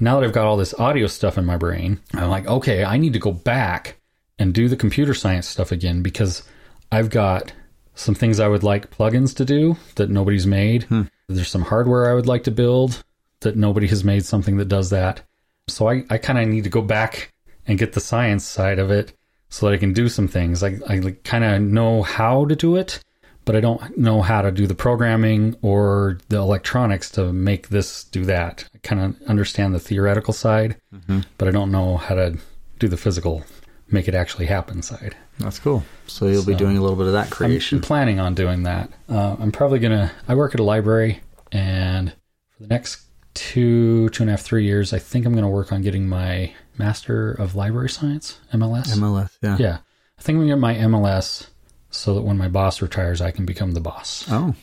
[0.00, 2.96] now that I've got all this audio stuff in my brain, I'm like, okay, I
[2.96, 3.96] need to go back
[4.38, 6.42] and do the computer science stuff again because
[6.90, 7.52] I've got
[7.94, 10.84] some things I would like plugins to do that nobody's made.
[10.84, 11.02] Hmm.
[11.28, 13.02] There's some hardware I would like to build
[13.40, 15.22] that nobody has made something that does that.
[15.68, 17.32] So I, I kind of need to go back
[17.66, 19.12] and get the science side of it
[19.48, 20.62] so that I can do some things.
[20.62, 23.02] I, I kind of know how to do it,
[23.44, 28.04] but I don't know how to do the programming or the electronics to make this
[28.04, 28.68] do that.
[28.74, 31.20] I kind of understand the theoretical side, mm-hmm.
[31.38, 32.38] but I don't know how to
[32.78, 33.44] do the physical,
[33.90, 35.16] make it actually happen side.
[35.40, 35.82] That's cool.
[36.06, 37.78] So you'll be doing a little bit of that creation.
[37.78, 38.90] I'm planning on doing that.
[39.08, 40.12] Uh, I'm probably gonna.
[40.28, 42.12] I work at a library, and
[42.56, 43.02] for the next
[43.34, 46.52] two, two and a half, three years, I think I'm gonna work on getting my
[46.76, 48.88] Master of Library Science (MLS).
[48.96, 49.56] MLS, yeah.
[49.58, 49.78] yeah,
[50.18, 51.48] I think I'm gonna get my MLS
[51.90, 54.26] so that when my boss retires, I can become the boss.
[54.30, 54.54] Oh,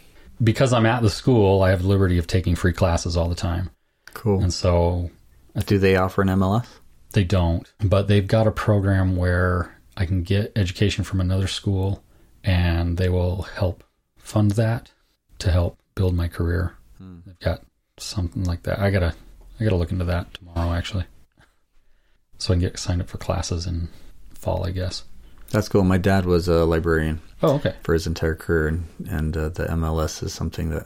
[0.43, 3.35] Because I'm at the school, I have the liberty of taking free classes all the
[3.35, 3.71] time,
[4.13, 4.41] cool.
[4.41, 5.09] and so
[5.65, 6.67] Do they offer an MLS?
[7.13, 12.03] They don't, but they've got a program where I can get education from another school
[12.43, 13.83] and they will help
[14.17, 14.91] fund that
[15.39, 16.75] to help build my career.
[17.25, 17.61] They've got
[17.97, 18.79] something like that.
[18.79, 19.13] I gotta
[19.59, 21.05] I gotta look into that tomorrow actually.
[22.37, 23.89] So I can get signed up for classes in
[24.35, 25.03] fall, I guess.
[25.49, 25.83] That's cool.
[25.83, 27.73] My dad was a librarian Oh, okay.
[27.83, 30.85] for his entire career, and, and uh, the MLS is something that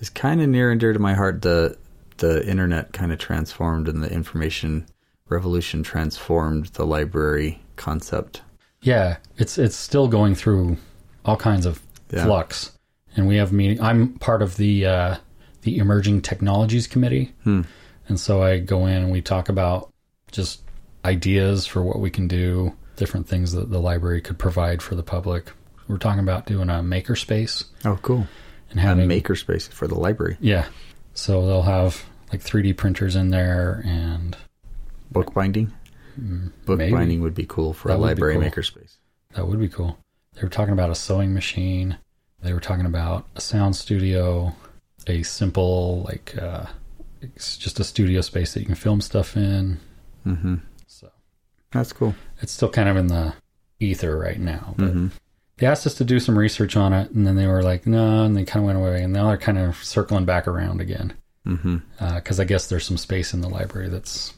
[0.00, 1.42] is kind of near and dear to my heart.
[1.42, 1.76] The
[2.16, 4.86] the internet kind of transformed, and the information
[5.28, 8.42] revolution transformed the library concept.
[8.82, 10.76] Yeah, it's it's still going through
[11.24, 12.24] all kinds of Yeah.
[12.24, 12.72] flux,
[13.16, 13.80] and we have meeting.
[13.80, 15.16] I'm part of the uh,
[15.62, 17.66] the emerging technologies committee, and
[18.16, 19.90] so I go in and we talk about
[20.30, 20.60] just
[21.04, 25.02] ideas for what we can do, different things that the library could provide for the
[25.02, 25.50] public.
[25.88, 28.26] We're talking about doing a makerspace Oh, cool!
[28.70, 30.66] and A having makerspace for the library, yeah,
[31.14, 34.36] so they'll have like 3D printers in there and
[35.10, 35.72] bookbinding.
[36.66, 38.42] Bookbinding would be cool for That a library cool.
[38.44, 38.96] makerspace.
[39.34, 39.98] That would be cool.
[40.34, 41.96] They were talking about a sewing machine.
[42.42, 44.54] They were talking about a sound studio,
[45.06, 46.66] a simple like uh,
[47.22, 49.80] it's just a studio space that you can film stuff in.
[50.26, 50.56] Mm-hmm.
[50.86, 51.10] So
[51.72, 52.14] That's cool.
[52.42, 53.34] it's still kind of in the
[53.80, 54.74] ether right now.
[54.76, 55.06] But hmm
[55.56, 58.24] they asked us to do some research on it, and then they were like, "No,"
[58.24, 61.14] and they kind of went away, and now they're kind of circling back around again
[61.44, 64.34] because I guess there's some space in the library that's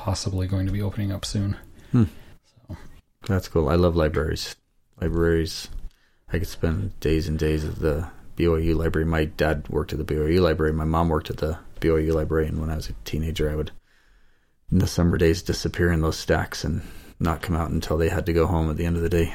[0.00, 1.58] possibly going to be opening up soon.
[1.92, 2.04] Hmm.
[3.26, 3.68] That's cool.
[3.68, 4.56] I love libraries.
[4.98, 5.68] Libraries.
[6.32, 9.04] I could spend days and days at the BYU library.
[9.04, 10.72] My dad worked at the BYU library.
[10.72, 12.46] My mom worked at the BYU library.
[12.46, 13.72] And when I was a teenager, I would,
[14.72, 16.80] in the summer days, disappear in those stacks and
[17.18, 19.34] not come out until they had to go home at the end of the day.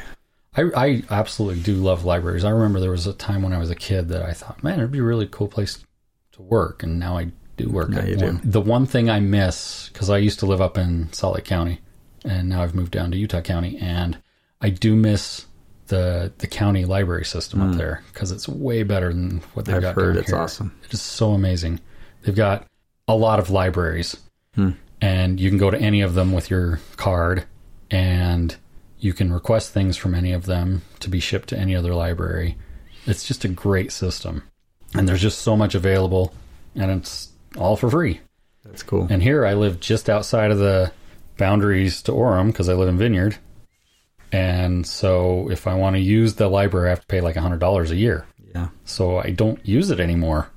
[0.58, 2.44] I, I absolutely do love libraries.
[2.44, 4.80] I remember there was a time when I was a kid that I thought, man,
[4.80, 5.84] it'd be a really cool place
[6.32, 8.40] to work, and now I do work at you do.
[8.44, 11.80] The one thing I miss because I used to live up in Salt Lake County,
[12.24, 14.18] and now I've moved down to Utah County, and
[14.62, 15.46] I do miss
[15.88, 19.86] the the county library system up there because it's way better than what they've Hmm.
[19.86, 20.40] I've got heard down it's here.
[20.40, 20.76] awesome.
[20.84, 21.80] It is so amazing.
[22.24, 22.66] They've got
[23.08, 24.18] a lot of libraries,
[24.56, 24.72] Hmm.
[25.02, 27.46] and you can go to any of them with your card,
[27.92, 28.56] and
[29.00, 32.58] you can request things from any of them to be shipped to any other library.
[33.06, 34.42] It's just a great system,
[34.96, 36.34] and there's just so much available,
[36.76, 38.22] and it's all for free.
[38.64, 39.08] That's cool.
[39.10, 40.92] And here I live just outside of the
[41.38, 43.38] boundaries to Orem because I live in Vineyard.
[44.32, 47.90] And so if I want to use the library, I have to pay like $100
[47.90, 48.26] a year.
[48.54, 48.70] Yeah.
[48.84, 50.50] So I don't use it anymore.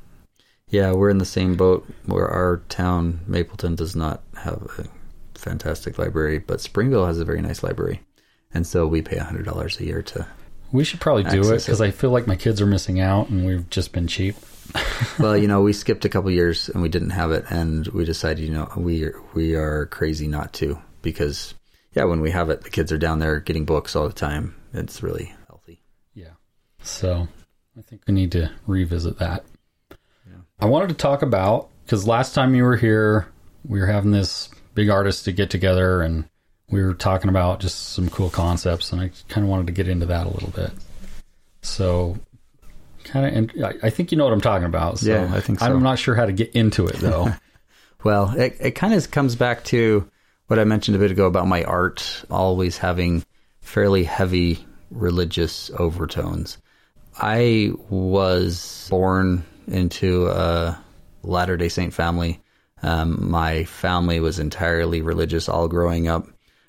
[0.71, 5.99] Yeah, we're in the same boat where our town, Mapleton, does not have a fantastic
[5.99, 8.01] library, but Springville has a very nice library.
[8.53, 10.27] And so we pay $100 a year to
[10.73, 11.81] We should probably do it because.
[11.81, 14.37] I feel like my kids are missing out and we've just been cheap.
[15.19, 18.05] well, you know, we skipped a couple years and we didn't have it, and we
[18.05, 21.55] decided, you know, we we are crazy not to because,
[21.93, 24.55] yeah, when we have it, the kids are down there getting books all the time.
[24.73, 25.83] It's really healthy.
[26.15, 26.33] Yeah.
[26.83, 27.29] So
[27.77, 29.45] I think we need to revisit that.
[30.27, 30.41] Yeah.
[30.61, 33.29] I wanted to talk about because last time you were here,
[33.65, 36.29] we were having this big artist to get together and
[36.71, 39.89] we were talking about just some cool concepts, and I kind of wanted to get
[39.89, 40.71] into that a little bit.
[41.63, 42.19] So,
[43.09, 44.99] kind of, I, I think you know what I'm talking about.
[45.01, 45.67] So Yeah, I think so.
[45.67, 47.33] I'm not sure how to get into it though.
[48.05, 50.09] Well, it, it kind of comes back to
[50.47, 53.25] what I mentioned a bit ago about my art always having
[53.61, 56.59] fairly heavy religious overtones.
[57.21, 60.79] I was born into a
[61.23, 62.41] Latter day Saint family.
[62.83, 66.29] Um, my family was entirely religious all growing up.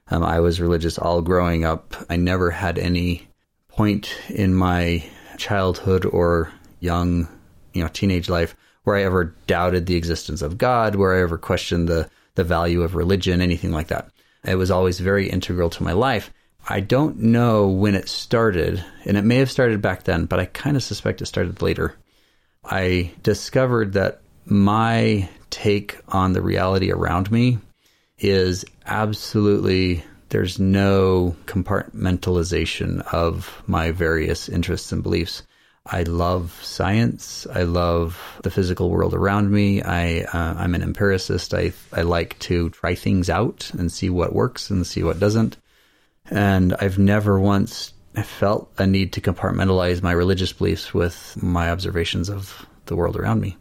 [0.10, 1.94] Um, I was religious all growing up.
[2.10, 3.28] I never had any
[3.68, 5.04] point in my
[5.40, 7.28] childhood or young,
[7.74, 11.38] you know, teenage life where I ever doubted the existence of God, where I ever
[11.38, 14.10] questioned the, the value of religion, anything like that.
[14.44, 16.32] It was always very integral to my life.
[16.68, 20.46] I don't know when it started, and it may have started back then, but I
[20.46, 21.96] kind of suspect it started later.
[22.64, 27.60] I discovered that my take on the reality around me
[28.18, 35.44] is absolutely there's no compartmentalization of my various interests and beliefs.
[35.86, 37.48] I love science.
[37.52, 39.82] I love the physical world around me.
[39.82, 41.54] I uh, I'm an empiricist.
[41.54, 45.58] I I like to try things out and see what works and see what doesn't.
[46.30, 52.30] And I've never once felt a need to compartmentalize my religious beliefs with my observations
[52.30, 53.58] of the world around me.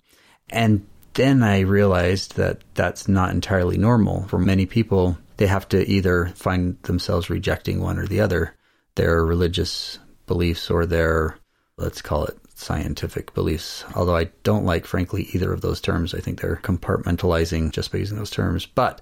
[0.50, 4.26] And then I realized that that's not entirely normal.
[4.28, 8.54] For many people, they have to either find themselves rejecting one or the other,
[8.96, 11.38] their religious beliefs or their,
[11.76, 13.84] let's call it scientific beliefs.
[13.94, 16.12] Although I don't like, frankly, either of those terms.
[16.12, 18.66] I think they're compartmentalizing just by using those terms.
[18.66, 19.00] But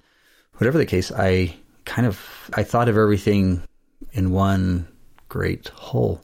[0.55, 3.63] whatever the case, I kind of, I thought of everything
[4.13, 4.87] in one
[5.29, 6.23] great whole.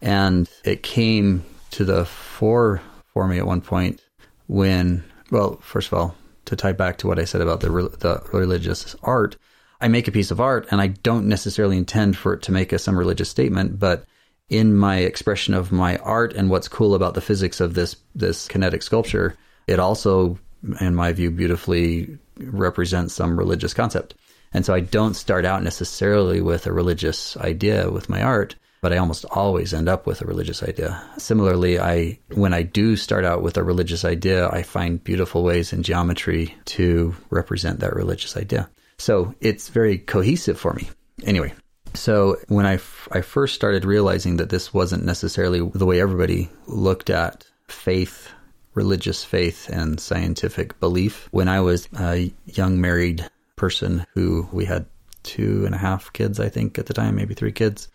[0.00, 2.80] And it came to the fore
[3.12, 4.00] for me at one point
[4.46, 8.22] when, well, first of all, to tie back to what I said about the, the
[8.32, 9.36] religious art,
[9.80, 12.72] I make a piece of art and I don't necessarily intend for it to make
[12.72, 14.04] a, some religious statement, but
[14.48, 18.48] in my expression of my art and what's cool about the physics of this this
[18.48, 19.36] kinetic sculpture,
[19.66, 20.38] it also,
[20.80, 24.14] in my view, beautifully represents some religious concept.
[24.52, 28.92] And so I don't start out necessarily with a religious idea with my art, but
[28.92, 31.02] I almost always end up with a religious idea.
[31.18, 35.72] Similarly, I when I do start out with a religious idea, I find beautiful ways
[35.72, 38.70] in geometry to represent that religious idea.
[38.98, 40.88] So it's very cohesive for me.
[41.24, 41.54] Anyway,
[41.94, 46.50] so when I, f- I first started realizing that this wasn't necessarily the way everybody
[46.66, 48.28] looked at faith,
[48.74, 54.86] religious faith, and scientific belief, when I was a young married person who we had
[55.22, 57.88] two and a half kids, I think, at the time, maybe three kids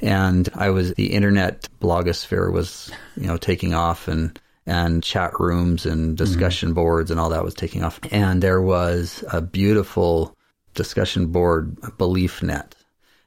[0.00, 5.84] and I was the internet blogosphere was you know taking off and and chat rooms
[5.86, 6.74] and discussion mm-hmm.
[6.74, 8.00] boards and all that was taking off.
[8.10, 10.36] And there was a beautiful
[10.74, 12.72] discussion board Beliefnet.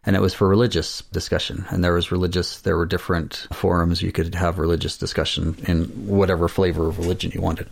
[0.04, 1.66] And it was for religious discussion.
[1.70, 4.02] And there was religious there were different forums.
[4.02, 7.70] You could have religious discussion in whatever flavor of religion you wanted.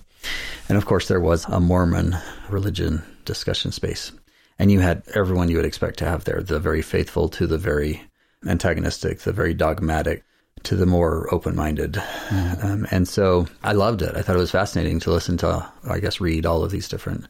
[0.67, 2.17] And of course there was a mormon
[2.49, 4.11] religion discussion space.
[4.59, 7.57] And you had everyone you would expect to have there the very faithful to the
[7.57, 8.03] very
[8.45, 10.23] antagonistic, the very dogmatic,
[10.65, 11.93] to the more open minded.
[11.93, 12.63] Mm.
[12.63, 14.15] Um, and so I loved it.
[14.15, 17.27] I thought it was fascinating to listen to, I guess, read all of these different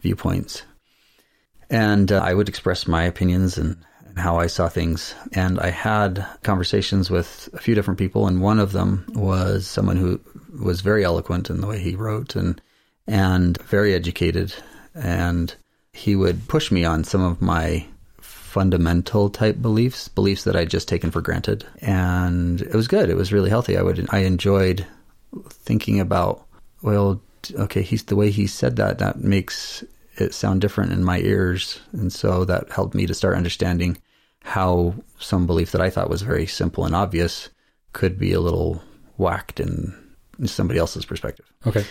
[0.00, 0.62] viewpoints.
[1.70, 5.14] And uh, I would express my opinions and, and how I saw things.
[5.32, 9.96] And I had conversations with a few different people, and one of them was someone
[9.96, 10.20] who
[10.60, 12.60] was very eloquent in the way he wrote and
[13.06, 14.54] and very educated.
[14.94, 15.54] And
[15.92, 17.86] he would push me on some of my
[18.48, 21.66] fundamental type beliefs, beliefs that I'd just taken for granted.
[21.80, 23.10] And it was good.
[23.10, 23.76] It was really healthy.
[23.76, 24.86] I would, I enjoyed
[25.50, 26.44] thinking about,
[26.82, 27.20] well,
[27.54, 29.84] okay, he's the way he said that, that makes
[30.16, 31.78] it sound different in my ears.
[31.92, 33.98] And so that helped me to start understanding
[34.42, 37.50] how some belief that I thought was very simple and obvious
[37.92, 38.82] could be a little
[39.18, 39.94] whacked in
[40.46, 41.52] somebody else's perspective.
[41.66, 41.84] Okay.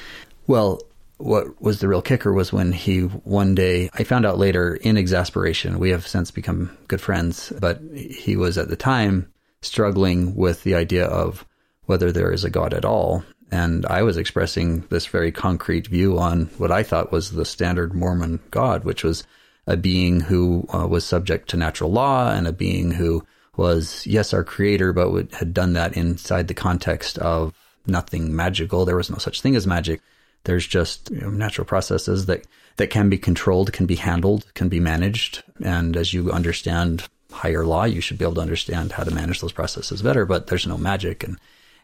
[0.48, 0.82] Well,
[1.18, 4.98] what was the real kicker was when he one day I found out later in
[4.98, 10.64] exasperation we have since become good friends but he was at the time struggling with
[10.64, 11.46] the idea of
[11.86, 13.24] whether there is a god at all.
[13.50, 17.94] And I was expressing this very concrete view on what I thought was the standard
[17.94, 19.24] Mormon god which was
[19.66, 23.26] a being who uh, was subject to natural law and a being who
[23.56, 27.54] was yes our creator but would, had done that inside the context of
[27.88, 28.86] nothing magical.
[28.86, 30.02] There was no such thing as magic
[30.44, 32.46] there's just you know, natural processes that,
[32.78, 35.44] that can be controlled, can be handled, can be managed.
[35.64, 39.42] And as you understand higher law, you should be able to understand how to manage
[39.42, 41.24] those processes better, but there's no magic.
[41.24, 41.38] And,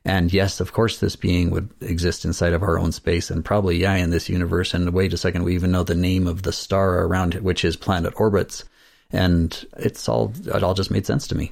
[0.05, 3.77] and yes, of course, this being would exist inside of our own space and probably,
[3.77, 4.73] yeah, in this universe.
[4.73, 7.61] And wait a second, we even know the name of the star around it, which
[7.61, 8.63] his planet orbits.
[9.11, 11.51] And it's all, it all just made sense to me.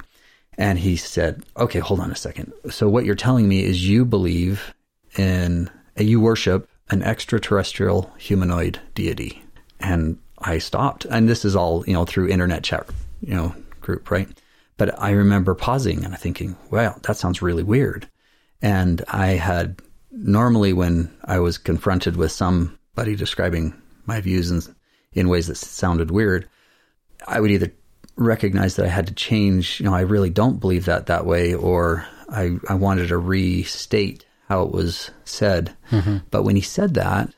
[0.58, 2.52] And he said, okay, hold on a second.
[2.70, 4.74] So what you're telling me is you believe
[5.16, 9.42] in, you worship an extraterrestrial humanoid deity.
[9.80, 11.06] And I stopped.
[11.06, 12.86] And this is all, you know, through internet chat,
[13.22, 14.28] you know, group, right?
[14.76, 18.08] But I remember pausing and thinking, well, that sounds really weird.
[18.60, 19.80] And I had
[20.10, 23.72] normally when I was confronted with somebody describing
[24.04, 24.60] my views in,
[25.14, 26.46] in ways that sounded weird,
[27.26, 27.72] I would either
[28.16, 31.54] recognize that I had to change, you know, I really don't believe that that way,
[31.54, 35.76] or I, I wanted to restate how it was said.
[35.90, 36.18] Mm-hmm.
[36.30, 37.32] But when he said that,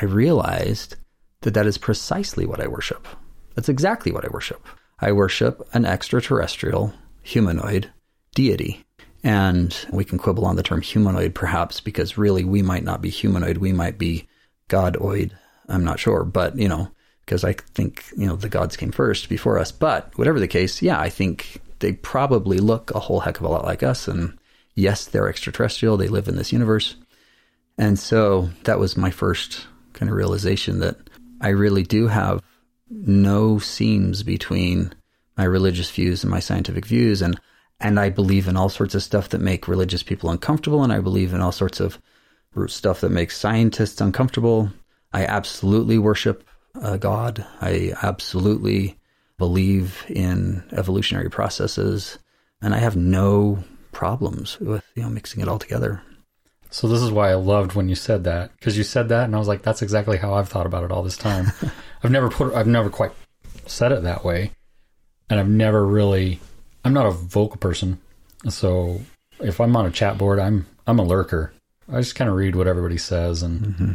[0.00, 0.96] I realized
[1.42, 3.06] that that is precisely what I worship.
[3.54, 4.66] That's exactly what I worship.
[4.98, 6.92] I worship an extraterrestrial
[7.22, 7.90] humanoid
[8.34, 8.84] deity.
[9.22, 13.10] And we can quibble on the term humanoid perhaps because really we might not be
[13.10, 14.28] humanoid, we might be
[14.68, 15.32] godoid.
[15.68, 16.90] I'm not sure, but you know,
[17.24, 19.72] because I think, you know, the gods came first before us.
[19.72, 23.48] But whatever the case, yeah, I think they probably look a whole heck of a
[23.48, 24.06] lot like us.
[24.06, 24.38] And
[24.76, 26.94] yes, they're extraterrestrial, they live in this universe.
[27.76, 30.96] And so that was my first kind of realization that
[31.40, 32.40] I really do have
[32.88, 34.92] no seams between
[35.36, 37.20] my religious views and my scientific views.
[37.20, 37.40] And,
[37.80, 40.84] and I believe in all sorts of stuff that make religious people uncomfortable.
[40.84, 41.98] And I believe in all sorts of
[42.68, 44.70] stuff that makes scientists uncomfortable.
[45.12, 46.46] I absolutely worship
[46.80, 47.44] a God.
[47.60, 48.98] I absolutely
[49.38, 52.18] believe in evolutionary processes,
[52.62, 53.62] and I have no
[53.96, 56.02] problems with you know mixing it all together.
[56.68, 59.34] So this is why I loved when you said that because you said that, and
[59.34, 61.50] I was like, that's exactly how I've thought about it all this time.
[62.02, 63.12] I've never put, I've never quite
[63.64, 64.50] said it that way,
[65.30, 66.40] and I've never really.
[66.84, 67.98] I'm not a vocal person,
[68.50, 69.00] so
[69.40, 71.54] if I'm on a chat board, I'm I'm a lurker.
[71.90, 73.92] I just kind of read what everybody says and mm-hmm.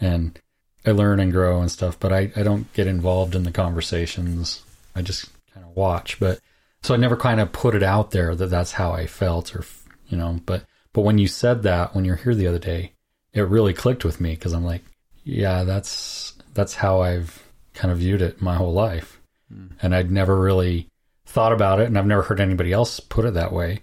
[0.00, 0.40] and
[0.84, 4.64] I learn and grow and stuff, but I, I don't get involved in the conversations.
[4.96, 6.18] I just kind of watch.
[6.18, 6.40] But
[6.84, 9.64] so I never kind of put it out there that that's how I felt or,
[10.08, 12.92] you know, but, but when you said that, when you're here the other day,
[13.32, 14.82] it really clicked with me because I'm like,
[15.24, 19.18] yeah, that's, that's how I've kind of viewed it my whole life.
[19.50, 19.70] Mm.
[19.80, 20.90] And I'd never really
[21.24, 23.80] thought about it and I've never heard anybody else put it that way.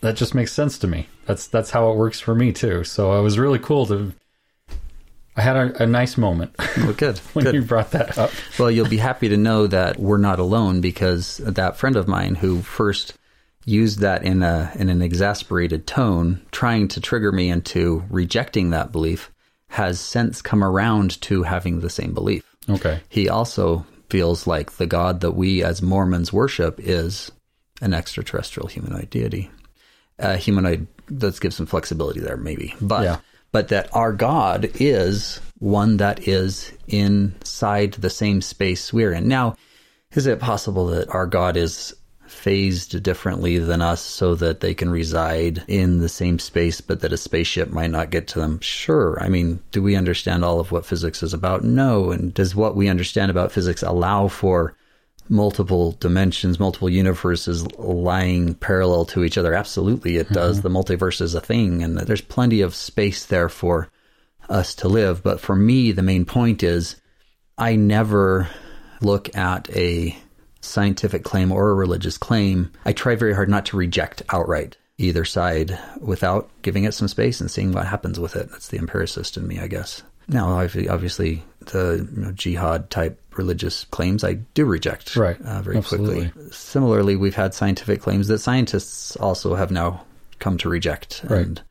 [0.00, 1.08] That just makes sense to me.
[1.26, 2.82] That's, that's how it works for me too.
[2.82, 4.12] So it was really cool to,
[5.36, 6.54] I had a, a nice moment.
[6.76, 7.18] Well, good.
[7.32, 7.54] when good.
[7.54, 8.30] you brought that up.
[8.58, 12.34] well, you'll be happy to know that we're not alone because that friend of mine
[12.34, 13.14] who first
[13.64, 18.90] used that in a in an exasperated tone, trying to trigger me into rejecting that
[18.90, 19.30] belief,
[19.68, 22.44] has since come around to having the same belief.
[22.68, 23.00] Okay.
[23.08, 27.30] He also feels like the God that we as Mormons worship is
[27.80, 29.50] an extraterrestrial humanoid deity.
[30.18, 32.74] A humanoid, let's give some flexibility there, maybe.
[32.80, 33.16] But yeah
[33.52, 39.28] but that our God is one that is inside the same space we're in.
[39.28, 39.56] Now,
[40.12, 41.94] is it possible that our God is
[42.26, 47.12] phased differently than us so that they can reside in the same space, but that
[47.12, 48.60] a spaceship might not get to them?
[48.60, 49.20] Sure.
[49.20, 51.64] I mean, do we understand all of what physics is about?
[51.64, 52.10] No.
[52.10, 54.74] And does what we understand about physics allow for
[55.30, 59.54] multiple dimensions, multiple universes lying parallel to each other.
[59.54, 60.60] Absolutely, it does.
[60.60, 60.68] Mm-hmm.
[60.68, 63.88] The multiverse is a thing, and there's plenty of space there for
[64.48, 65.22] us to live.
[65.22, 66.96] But for me, the main point is
[67.56, 68.48] I never
[69.00, 70.18] look at a
[70.60, 72.72] scientific claim or a religious claim.
[72.84, 77.40] I try very hard not to reject outright either side without giving it some space
[77.40, 78.50] and seeing what happens with it.
[78.50, 80.02] That's the empiricist in me, I guess.
[80.28, 85.40] Now, obviously, the you know, jihad type religious claims I do reject right.
[85.40, 86.30] Uh, very Absolutely.
[86.30, 86.50] quickly.
[86.52, 90.04] Similarly, we've had scientific claims that scientists also have now
[90.38, 91.22] come to reject.
[91.28, 91.46] Right.
[91.46, 91.62] And,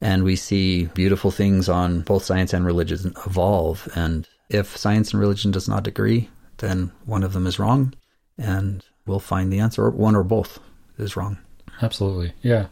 [0.00, 3.88] and we see beautiful things on both science and religion evolve.
[3.94, 7.94] And if science and religion does not agree, then one of them is wrong,
[8.38, 9.90] and we'll find the answer.
[9.90, 10.58] One or both
[10.98, 11.38] is wrong.
[11.82, 12.32] Absolutely.
[12.42, 12.66] Yeah.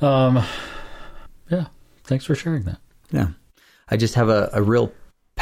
[0.00, 0.42] Um,
[1.50, 1.66] yeah.
[2.04, 2.78] Thanks for sharing that.
[3.10, 3.28] Yeah.
[3.88, 4.92] I just have a, a real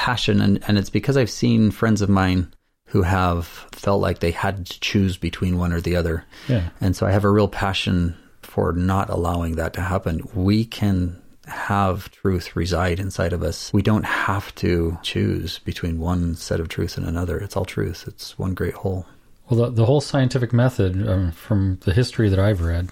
[0.09, 2.53] passion, and, and it's because I've seen friends of mine
[2.87, 6.25] who have felt like they had to choose between one or the other.
[6.49, 6.71] Yeah.
[6.81, 10.23] And so I have a real passion for not allowing that to happen.
[10.35, 13.71] We can have truth reside inside of us.
[13.73, 17.39] We don't have to choose between one set of truth and another.
[17.39, 18.05] It's all truth.
[18.07, 19.05] It's one great whole.
[19.49, 22.89] Well, the, the whole scientific method, um, from the history that I've read,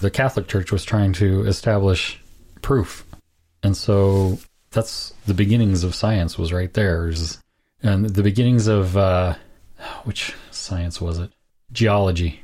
[0.00, 2.20] the Catholic Church was trying to establish
[2.60, 3.04] proof.
[3.62, 4.38] And so
[4.76, 7.10] that's the beginnings of science was right there.
[7.82, 9.34] And the beginnings of uh,
[10.04, 11.32] which science was it?
[11.72, 12.40] Geology.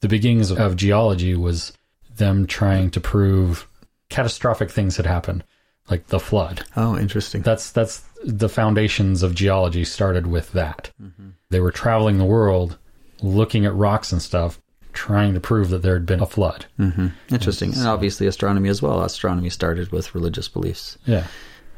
[0.00, 1.72] The beginnings of, of geology was
[2.16, 3.66] them trying to prove
[4.08, 5.44] catastrophic things had happened,
[5.88, 6.64] like the flood.
[6.76, 7.42] Oh, interesting.
[7.42, 10.90] That's that's the foundations of geology started with that.
[11.00, 11.30] Mm-hmm.
[11.50, 12.78] They were traveling the world,
[13.22, 14.60] looking at rocks and stuff,
[14.92, 16.66] trying to prove that there had been a flood.
[16.78, 17.08] Mm-hmm.
[17.30, 19.02] Interesting, and, and obviously astronomy as well.
[19.04, 20.98] Astronomy started with religious beliefs.
[21.06, 21.26] Yeah,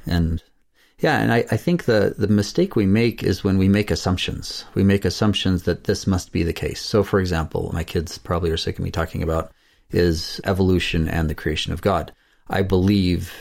[0.07, 0.43] and
[1.01, 4.65] Yeah, and I, I think the, the mistake we make is when we make assumptions.
[4.75, 6.81] We make assumptions that this must be the case.
[6.81, 9.53] So, for example, my kids probably are sick of me talking about
[9.91, 12.13] is evolution and the creation of God.
[12.51, 13.33] I believe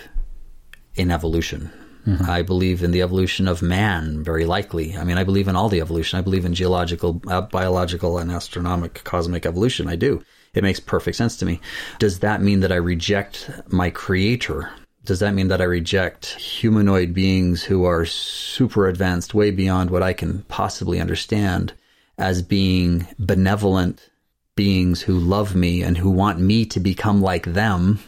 [0.96, 1.72] in evolution.
[2.06, 2.30] Mm-hmm.
[2.30, 4.96] I believe in the evolution of man, very likely.
[4.96, 6.18] I mean, I believe in all the evolution.
[6.18, 9.90] I believe in geological, uh, biological, and astronomic, cosmic evolution.
[9.90, 10.24] I do.
[10.54, 11.60] It makes perfect sense to me.
[12.00, 14.72] Does that mean that I reject my creator?
[15.08, 20.04] Does that mean that I reject humanoid beings who are super advanced, way beyond what
[20.04, 21.72] I can possibly understand,
[22.18, 24.10] as being benevolent
[24.58, 28.00] beings who love me and who want me to become like them,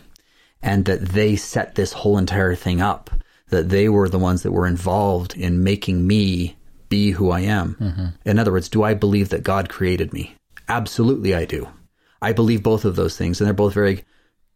[0.61, 3.09] and that they set this whole entire thing up?
[3.47, 6.57] That they were the ones that were involved in making me
[6.89, 7.77] be who I am.
[7.79, 8.05] Mm-hmm.
[8.29, 10.35] In other words, do I believe that God created me?
[10.67, 11.69] Absolutely, I do.
[12.21, 14.03] I believe both of those things, and they're both very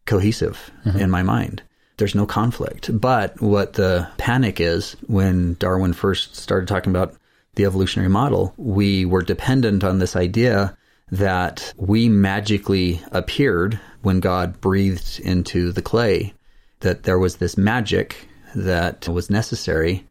[0.04, 0.98] cohesive mm-hmm.
[0.98, 1.62] in my mind.
[1.96, 2.90] There's no conflict.
[3.00, 7.14] But what the panic is when Darwin first started talking about
[7.54, 10.76] the evolutionary model, we were dependent on this idea
[11.10, 16.34] that we magically appeared when God breathed into the clay,
[16.80, 20.06] that there was this magic that was necessary.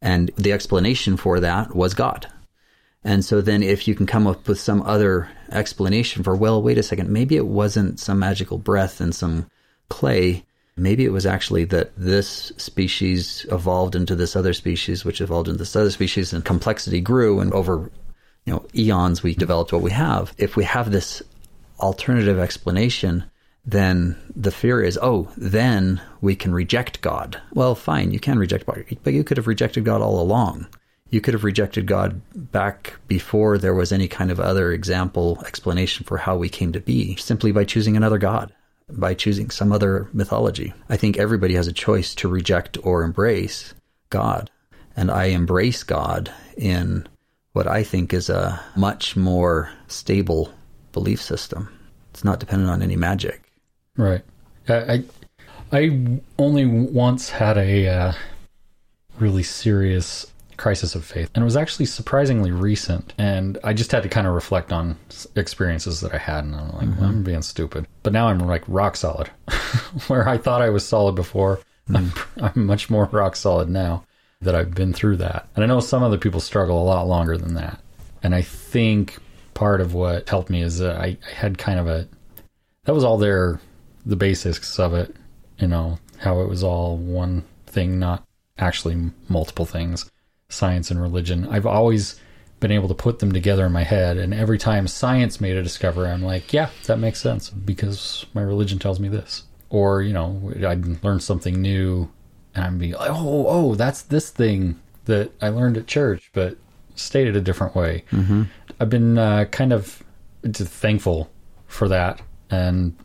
[0.00, 2.28] And the explanation for that was God.
[3.02, 6.78] And so then if you can come up with some other explanation for, well, wait
[6.78, 9.50] a second, maybe it wasn't some magical breath and some
[9.88, 10.44] clay.
[10.76, 15.58] Maybe it was actually that this species evolved into this other species, which evolved into
[15.58, 17.90] this other species, and complexity grew, and over
[18.44, 20.34] you know eons we developed what we have.
[20.36, 21.22] If we have this
[21.80, 23.24] alternative explanation,
[23.64, 27.40] then the fear is, oh, then we can reject God.
[27.52, 30.66] Well, fine, you can reject God, but you could have rejected God all along
[31.14, 36.04] you could have rejected God back before there was any kind of other example, explanation
[36.04, 38.52] for how we came to be, simply by choosing another God,
[38.90, 40.72] by choosing some other mythology.
[40.88, 43.74] I think everybody has a choice to reject or embrace
[44.10, 44.50] God.
[44.96, 47.08] And I embrace God in
[47.52, 50.52] what I think is a much more stable
[50.92, 51.68] belief system.
[52.10, 53.42] It's not dependent on any magic.
[53.96, 54.22] Right.
[54.68, 55.04] I
[55.72, 58.12] I only once had a uh,
[59.18, 60.26] really serious
[60.56, 61.30] crisis of faith.
[61.34, 63.14] And it was actually surprisingly recent.
[63.18, 64.96] And I just had to kind of reflect on
[65.36, 66.44] experiences that I had.
[66.44, 67.00] And I'm like, mm-hmm.
[67.00, 67.86] well, I'm being stupid.
[68.02, 69.28] But now I'm like rock solid.
[70.08, 71.96] Where I thought I was solid before, mm-hmm.
[71.96, 74.04] I'm, I'm much more rock solid now
[74.40, 75.48] that I've been through that.
[75.54, 77.80] And I know some other people struggle a lot longer than that.
[78.22, 79.18] And I think
[79.54, 82.08] part of what helped me is that I, I had kind of a,
[82.84, 83.60] that was all there,
[84.04, 85.14] the basics of it,
[85.58, 88.24] you know, how it was all one thing, not
[88.58, 90.10] actually multiple things
[90.54, 91.46] science and religion.
[91.48, 92.18] I've always
[92.60, 94.16] been able to put them together in my head.
[94.16, 98.40] And every time science made a discovery, I'm like, yeah, that makes sense because my
[98.40, 99.42] religion tells me this.
[99.68, 102.10] Or, you know, I'd learn something new
[102.54, 106.56] and I'd be like, oh, oh, that's this thing that I learned at church, but
[106.94, 108.04] stated a different way.
[108.12, 108.44] Mm-hmm.
[108.80, 110.02] I've been uh, kind of
[110.44, 111.30] thankful
[111.66, 112.22] for that.
[112.50, 112.96] And,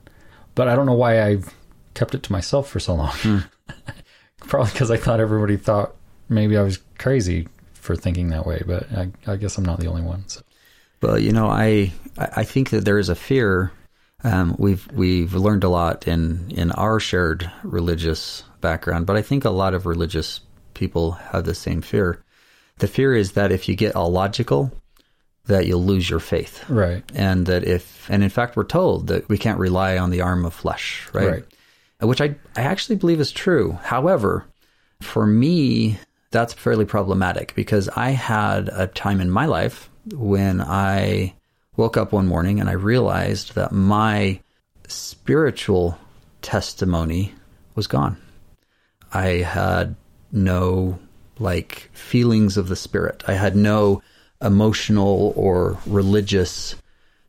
[0.55, 1.53] but I don't know why I've
[1.95, 3.09] kept it to myself for so long.
[3.09, 3.49] Mm.
[4.41, 5.95] Probably because I thought everybody thought
[6.29, 9.87] maybe I was crazy for thinking that way, but I, I guess I'm not the
[9.87, 10.27] only one.
[10.27, 10.41] So.
[11.01, 13.71] Well, you know, I I think that there is a fear.
[14.23, 19.45] Um, we've we've learned a lot in in our shared religious background, but I think
[19.45, 20.41] a lot of religious
[20.73, 22.23] people have the same fear.
[22.79, 24.71] The fear is that if you get all logical,
[25.45, 27.03] that you'll lose your faith, right?
[27.15, 30.45] And that if and in fact we're told that we can't rely on the arm
[30.45, 31.29] of flesh, right?
[31.29, 31.45] right.
[32.01, 33.77] Which I I actually believe is true.
[33.83, 34.45] However,
[35.01, 35.97] for me,
[36.31, 41.35] that's fairly problematic because I had a time in my life when I
[41.75, 44.39] woke up one morning and I realized that my
[44.87, 45.97] spiritual
[46.41, 47.33] testimony
[47.75, 48.17] was gone.
[49.13, 49.95] I had
[50.31, 50.99] no
[51.39, 53.23] like feelings of the spirit.
[53.27, 54.01] I had no
[54.41, 56.75] emotional or religious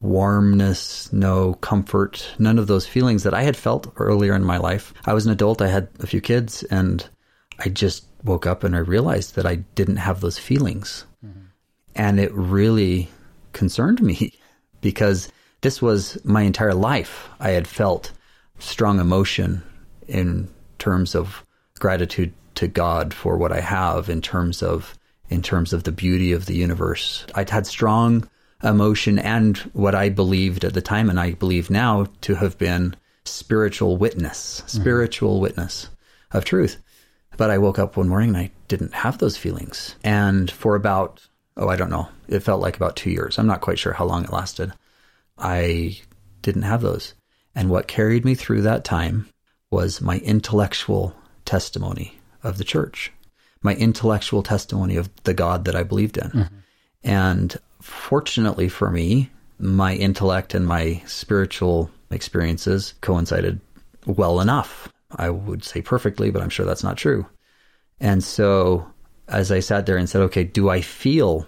[0.00, 4.94] warmness, no comfort, none of those feelings that I had felt earlier in my life.
[5.04, 7.06] I was an adult, I had a few kids, and
[7.58, 11.04] I just woke up and I realized that I didn't have those feelings.
[11.24, 11.40] Mm-hmm.
[11.94, 13.08] And it really
[13.52, 14.34] concerned me
[14.80, 17.28] because this was my entire life.
[17.38, 18.12] I had felt
[18.58, 19.62] strong emotion
[20.08, 20.48] in
[20.78, 21.44] terms of
[21.78, 24.96] gratitude to God for what I have in terms of
[25.28, 27.24] in terms of the beauty of the universe.
[27.36, 28.28] I'd had strong
[28.64, 32.96] emotion and what I believed at the time and I believe now to have been
[33.24, 34.80] spiritual witness, mm-hmm.
[34.80, 35.42] spiritual mm-hmm.
[35.42, 35.88] witness
[36.32, 36.78] of truth.
[37.40, 39.94] But I woke up one morning and I didn't have those feelings.
[40.04, 41.26] And for about,
[41.56, 43.38] oh, I don't know, it felt like about two years.
[43.38, 44.74] I'm not quite sure how long it lasted.
[45.38, 45.98] I
[46.42, 47.14] didn't have those.
[47.54, 49.26] And what carried me through that time
[49.70, 51.14] was my intellectual
[51.46, 53.10] testimony of the church.
[53.62, 56.30] my intellectual testimony of the God that I believed in.
[56.30, 56.56] Mm-hmm.
[57.04, 63.60] And fortunately for me, my intellect and my spiritual experiences coincided
[64.06, 64.88] well enough.
[65.16, 67.26] I would say perfectly, but I'm sure that's not true.
[68.00, 68.86] And so
[69.28, 71.46] as I sat there and said, okay, do I feel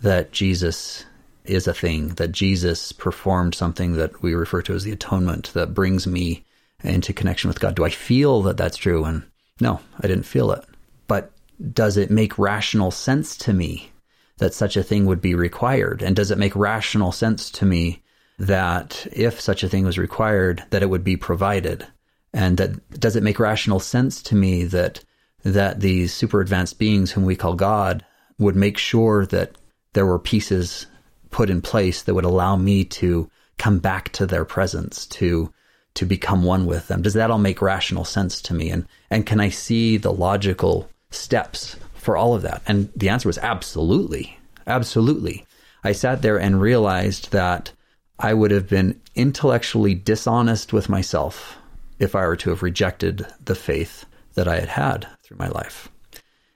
[0.00, 1.04] that Jesus
[1.44, 5.74] is a thing, that Jesus performed something that we refer to as the atonement that
[5.74, 6.44] brings me
[6.82, 7.76] into connection with God?
[7.76, 9.04] Do I feel that that's true?
[9.04, 9.24] And
[9.60, 10.64] no, I didn't feel it.
[11.06, 11.30] But
[11.72, 13.92] does it make rational sense to me
[14.38, 16.02] that such a thing would be required?
[16.02, 18.02] And does it make rational sense to me
[18.38, 21.86] that if such a thing was required, that it would be provided?
[22.34, 25.02] And that does it make rational sense to me that
[25.44, 28.04] that these super advanced beings whom we call God
[28.38, 29.56] would make sure that
[29.92, 30.86] there were pieces
[31.30, 35.52] put in place that would allow me to come back to their presence, to
[35.94, 37.02] to become one with them.
[37.02, 38.70] Does that all make rational sense to me?
[38.70, 42.62] And and can I see the logical steps for all of that?
[42.66, 44.36] And the answer was absolutely.
[44.66, 45.46] Absolutely.
[45.84, 47.70] I sat there and realized that
[48.18, 51.58] I would have been intellectually dishonest with myself
[52.04, 55.88] if I were to have rejected the faith that I had had through my life.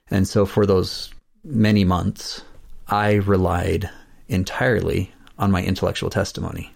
[0.09, 1.11] And so for those
[1.43, 2.43] many months,
[2.87, 3.89] I relied
[4.27, 6.73] entirely on my intellectual testimony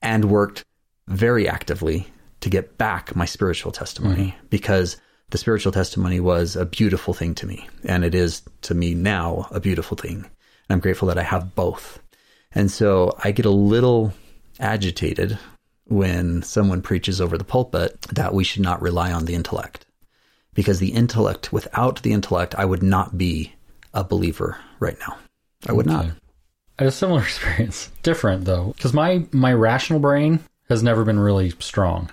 [0.00, 0.64] and worked
[1.08, 2.06] very actively
[2.40, 4.46] to get back my spiritual testimony mm-hmm.
[4.50, 4.96] because
[5.30, 7.68] the spiritual testimony was a beautiful thing to me.
[7.84, 10.16] And it is to me now a beautiful thing.
[10.16, 12.00] And I'm grateful that I have both.
[12.54, 14.12] And so I get a little
[14.60, 15.38] agitated
[15.92, 19.86] when someone preaches over the pulpit that we should not rely on the intellect
[20.54, 23.54] because the intellect, without the intellect, I would not be
[23.94, 25.18] a believer right now.
[25.66, 25.94] I would okay.
[25.94, 26.06] not.
[26.78, 31.18] I had a similar experience, different though, because my my rational brain has never been
[31.18, 32.10] really strong.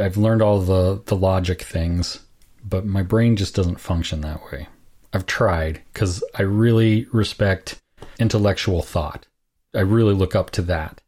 [0.00, 2.20] I've learned all the the logic things,
[2.64, 4.68] but my brain just doesn't function that way.
[5.12, 7.80] I've tried because I really respect
[8.18, 9.26] intellectual thought.
[9.74, 11.00] I really look up to that,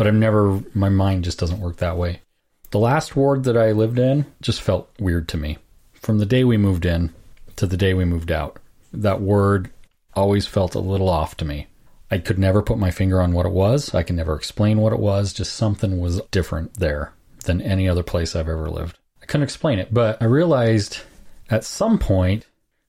[0.00, 0.62] but I've never.
[0.72, 2.22] My mind just doesn't work that way.
[2.70, 5.58] The last ward that I lived in just felt weird to me
[6.00, 7.12] from the day we moved in
[7.56, 8.58] to the day we moved out,
[8.92, 9.70] that word
[10.14, 11.66] always felt a little off to me.
[12.10, 13.94] I could never put my finger on what it was.
[13.94, 15.32] I can never explain what it was.
[15.32, 17.12] Just something was different there
[17.44, 18.98] than any other place I've ever lived.
[19.22, 21.00] I couldn't explain it, but I realized
[21.50, 22.46] at some point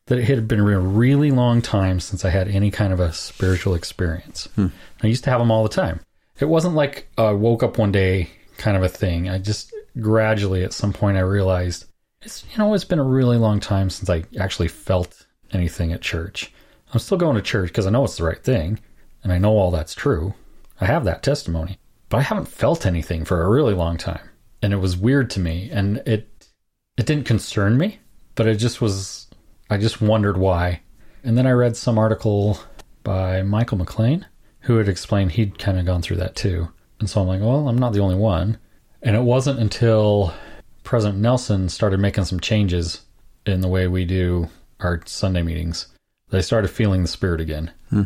[0.08, 3.14] that it had been a really long time since I had any kind of a
[3.14, 4.48] spiritual experience.
[4.56, 4.68] Hmm.
[5.04, 6.00] I used to have them all the time.
[6.42, 9.30] It wasn't like I woke up one day kind of a thing.
[9.30, 11.86] I just gradually at some point I realized
[12.24, 16.02] it's you know it's been a really long time since I actually felt anything at
[16.02, 16.52] church.
[16.94, 18.80] I'm still going to church because I know it's the right thing,
[19.24, 20.34] and I know all that's true.
[20.80, 21.78] I have that testimony,
[22.10, 24.28] but I haven't felt anything for a really long time,
[24.64, 26.48] and it was weird to me, and it
[26.98, 28.00] it didn't concern me,
[28.34, 29.28] but it just was.
[29.70, 30.82] I just wondered why,
[31.24, 32.60] and then I read some article
[33.04, 34.26] by Michael McLean
[34.62, 37.68] who had explained he'd kind of gone through that too, and so I'm like, well,
[37.68, 38.58] I'm not the only one,
[39.02, 40.34] and it wasn't until
[40.84, 43.02] President Nelson started making some changes
[43.46, 44.50] in the way we do
[44.80, 45.88] our Sunday meetings.
[46.30, 47.72] They started feeling the spirit again.
[47.90, 48.04] Hmm.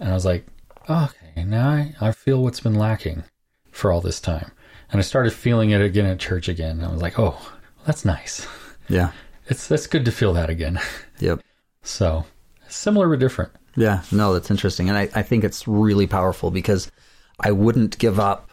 [0.00, 0.46] And I was like,
[0.88, 3.24] okay, now I, I feel what's been lacking
[3.70, 4.50] for all this time.
[4.90, 6.82] And I started feeling it again at church again.
[6.82, 7.36] I was like, oh,
[7.84, 8.46] that's nice.
[8.88, 9.12] Yeah.
[9.48, 10.80] It's that's good to feel that again.
[11.18, 11.40] Yep.
[11.82, 12.26] so
[12.68, 13.50] similar but different.
[13.76, 14.88] Yeah, no, that's interesting.
[14.88, 16.90] And I, I think it's really powerful because
[17.38, 18.50] I wouldn't give up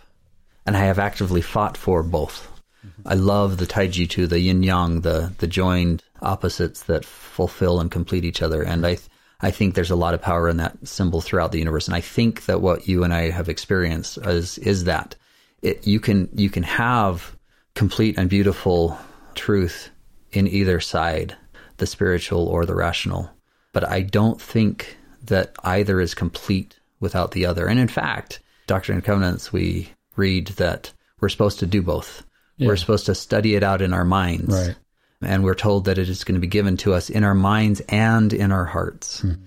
[0.65, 2.49] and I have actively fought for both.
[2.85, 3.07] Mm-hmm.
[3.07, 8.25] I love the Taijitu, the yin yang, the the joined opposites that fulfill and complete
[8.25, 8.61] each other.
[8.61, 8.97] And I
[9.41, 11.87] I think there's a lot of power in that symbol throughout the universe.
[11.87, 15.15] And I think that what you and I have experienced is is that
[15.61, 17.35] it, you can you can have
[17.75, 18.97] complete and beautiful
[19.35, 19.89] truth
[20.31, 21.35] in either side,
[21.77, 23.29] the spiritual or the rational.
[23.71, 27.67] But I don't think that either is complete without the other.
[27.67, 32.25] And in fact, Doctrine and Covenants, we read that we're supposed to do both.
[32.57, 32.67] Yeah.
[32.67, 34.53] We're supposed to study it out in our minds.
[34.53, 34.75] Right.
[35.21, 37.81] And we're told that it is going to be given to us in our minds
[37.89, 39.21] and in our hearts.
[39.21, 39.43] Mm-hmm.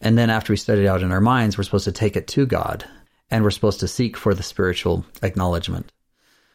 [0.00, 2.26] And then after we study it out in our minds, we're supposed to take it
[2.28, 2.84] to God
[3.30, 5.92] and we're supposed to seek for the spiritual acknowledgement.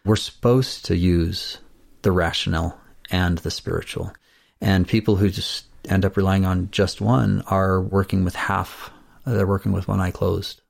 [0.04, 1.58] We're supposed to use
[2.02, 2.78] the rational
[3.10, 4.14] and the spiritual.
[4.62, 8.92] And people who just end up relying on just one are working with half,
[9.26, 10.62] they're working with one eye closed.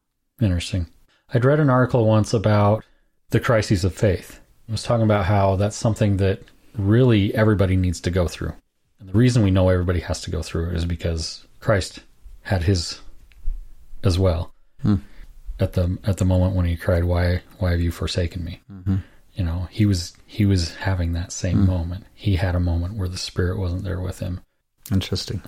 [0.42, 0.88] Interesting.
[1.34, 2.84] I'd read an article once about
[3.30, 4.40] the crises of faith.
[4.68, 6.42] I was talking about how that's something that
[6.78, 8.54] really everybody needs to go through.
[9.00, 12.00] And the reason we know everybody has to go through it is because Christ
[12.42, 13.02] had his
[14.04, 14.54] as well.
[14.82, 14.96] Hmm.
[15.60, 18.98] At the at the moment when he cried, "Why why have you forsaken me?" Mm-hmm.
[19.34, 21.68] You know, he was he was having that same hmm.
[21.68, 22.06] moment.
[22.14, 24.42] He had a moment where the spirit wasn't there with him.
[24.92, 25.42] Interesting.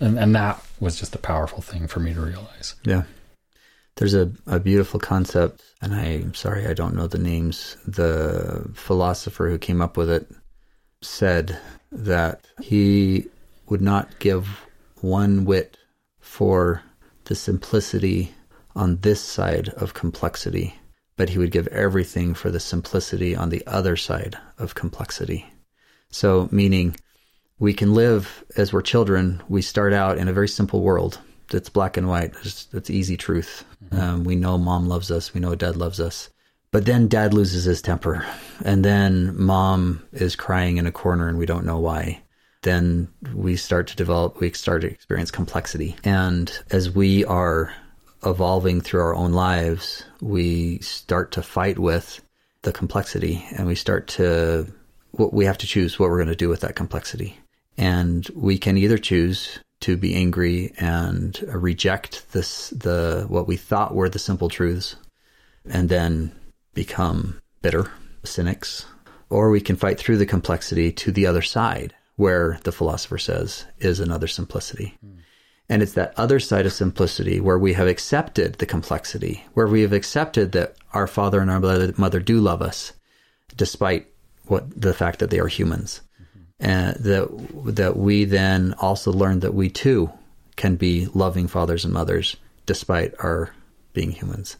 [0.00, 2.76] And, and that was just a powerful thing for me to realize.
[2.84, 3.02] Yeah.
[3.96, 7.76] There's a, a beautiful concept, and I'm sorry I don't know the names.
[7.84, 10.30] The philosopher who came up with it
[11.02, 11.58] said
[11.90, 13.26] that he
[13.66, 14.46] would not give
[15.00, 15.76] one whit
[16.20, 16.82] for
[17.24, 18.32] the simplicity
[18.76, 20.74] on this side of complexity,
[21.16, 25.44] but he would give everything for the simplicity on the other side of complexity.
[26.10, 26.96] So, meaning
[27.58, 31.18] we can live as we're children, we start out in a very simple world
[31.50, 33.64] that's black and white, it's, it's easy truth.
[33.84, 34.00] Mm-hmm.
[34.00, 36.30] Um, we know mom loves us, we know dad loves us.
[36.70, 38.26] But then dad loses his temper,
[38.62, 42.22] and then mom is crying in a corner and we don't know why
[42.62, 45.96] then we start to develop, we start to experience complexity.
[46.04, 47.72] And as we are
[48.24, 52.20] evolving through our own lives, we start to fight with
[52.62, 54.66] the complexity and we start to,
[55.12, 57.38] we have to choose what we're going to do with that complexity.
[57.78, 63.94] And we can either choose to be angry and reject this, the, what we thought
[63.94, 64.96] were the simple truths
[65.64, 66.32] and then
[66.74, 67.90] become bitter,
[68.24, 68.84] cynics,
[69.30, 73.64] or we can fight through the complexity to the other side where the philosopher says
[73.78, 74.98] is another simplicity.
[75.04, 75.18] Mm.
[75.68, 79.82] And it's that other side of simplicity where we have accepted the complexity, where we
[79.82, 82.92] have accepted that our father and our mother do love us,
[83.56, 84.06] despite
[84.46, 86.00] what the fact that they are humans.
[86.60, 90.10] And that that we then also learn that we too
[90.56, 92.36] can be loving fathers and mothers
[92.66, 93.50] despite our
[93.92, 94.56] being humans.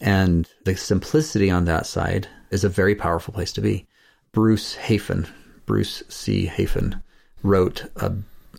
[0.00, 3.86] And the simplicity on that side is a very powerful place to be.
[4.32, 5.28] Bruce Hafen,
[5.64, 6.46] Bruce C.
[6.46, 7.00] Hafen
[7.42, 8.12] wrote a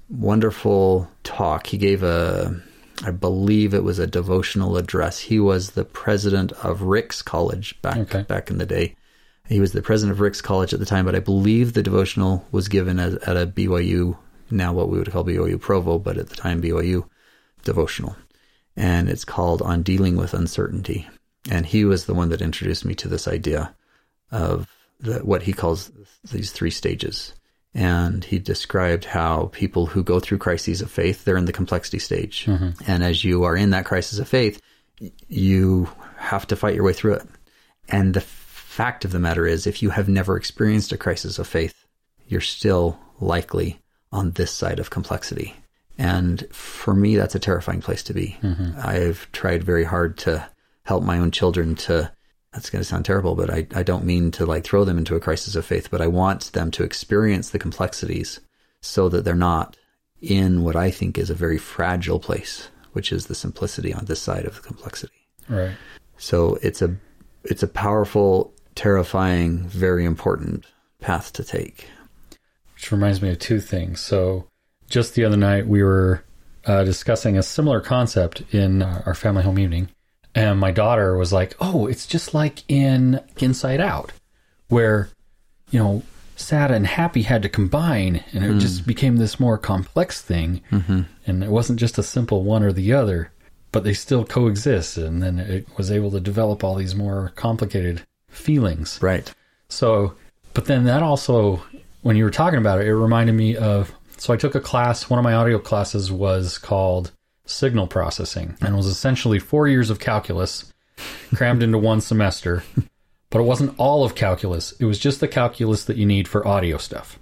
[0.10, 1.68] wonderful talk.
[1.68, 2.62] He gave a,
[3.04, 5.20] I believe it was a devotional address.
[5.20, 8.22] He was the president of Ricks College back okay.
[8.24, 8.96] back in the day.
[9.48, 12.46] He was the president of Ricks College at the time, but I believe the devotional
[12.52, 14.18] was given at, at a BYU,
[14.50, 17.08] now what we would call BYU Provo, but at the time BYU
[17.64, 18.16] devotional.
[18.76, 21.08] And it's called On Dealing with Uncertainty.
[21.52, 23.76] And he was the one that introduced me to this idea
[24.32, 24.68] of
[25.00, 25.92] the, what he calls
[26.32, 27.34] these three stages.
[27.76, 32.00] And he described how people who go through crises of faith, they're in the complexity
[32.00, 32.46] stage.
[32.46, 32.90] Mm-hmm.
[32.90, 34.62] And as you are in that crisis of faith,
[35.28, 37.28] you have to fight your way through it.
[37.90, 38.22] And the
[38.74, 41.86] fact of the matter is, if you have never experienced a crisis of faith,
[42.28, 43.80] you're still likely
[44.12, 45.56] on this side of complexity.
[46.00, 48.36] And for me, that's a terrifying place to be.
[48.42, 48.72] Mm-hmm.
[48.78, 50.50] I've tried very hard to
[50.86, 52.12] help my own children to
[52.52, 55.16] that's going to sound terrible, but I, I don't mean to like throw them into
[55.16, 58.40] a crisis of faith, but I want them to experience the complexities
[58.82, 59.76] so that they're not
[60.22, 64.22] in what I think is a very fragile place, which is the simplicity on this
[64.22, 65.28] side of the complexity.
[65.50, 65.76] Right.
[66.18, 66.96] So it's a
[67.44, 70.66] it's a powerful, terrifying, very important
[71.00, 71.88] path to take.
[72.74, 74.02] Which reminds me of two things.
[74.02, 74.48] So
[74.90, 76.24] just the other night we were
[76.66, 79.90] uh, discussing a similar concept in our family home evening
[80.36, 84.12] and my daughter was like, "Oh, it's just like in Inside Out,
[84.68, 85.10] where
[85.70, 86.04] you know,
[86.36, 88.60] sad and happy had to combine, and it mm.
[88.60, 90.62] just became this more complex thing.
[90.72, 91.02] Mm-hmm.
[91.26, 93.32] And it wasn't just a simple one or the other,
[93.72, 94.98] but they still coexist.
[94.98, 98.04] And then it was able to develop all these more complicated
[98.34, 99.00] feelings.
[99.02, 99.34] Right.
[99.70, 100.16] So,
[100.54, 101.64] but then that also,
[102.02, 103.92] when you were talking about it, it reminded me of.
[104.18, 105.10] So I took a class.
[105.10, 107.12] One of my audio classes was called
[107.46, 110.72] signal processing and was essentially four years of calculus
[111.36, 112.64] crammed into one semester.
[113.30, 116.48] But it wasn't all of calculus, it was just the calculus that you need for
[116.48, 117.18] audio stuff.